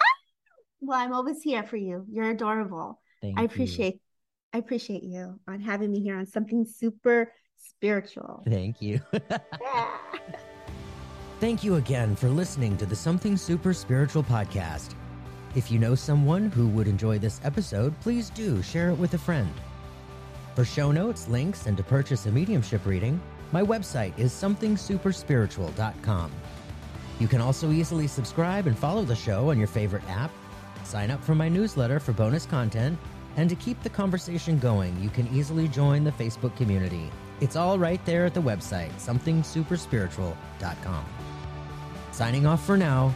[0.80, 2.06] Well, I'm always here for you.
[2.08, 3.00] You're adorable.
[3.20, 3.46] Thank I you.
[3.46, 4.00] appreciate
[4.52, 8.44] I appreciate you on having me here on something super spiritual.
[8.48, 9.00] Thank you.
[9.60, 9.88] Yeah.
[11.40, 14.96] Thank you again for listening to the Something Super Spiritual podcast.
[15.54, 19.18] If you know someone who would enjoy this episode, please do share it with a
[19.18, 19.52] friend.
[20.56, 23.20] For show notes, links, and to purchase a mediumship reading,
[23.52, 26.32] my website is somethingsuperspiritual.com.
[27.20, 30.32] You can also easily subscribe and follow the show on your favorite app,
[30.82, 32.98] sign up for my newsletter for bonus content,
[33.36, 37.12] and to keep the conversation going, you can easily join the Facebook community.
[37.40, 41.04] It's all right there at the website, somethingsuperspiritual.com.
[42.18, 43.14] Signing off for now,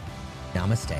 [0.53, 0.95] namaste.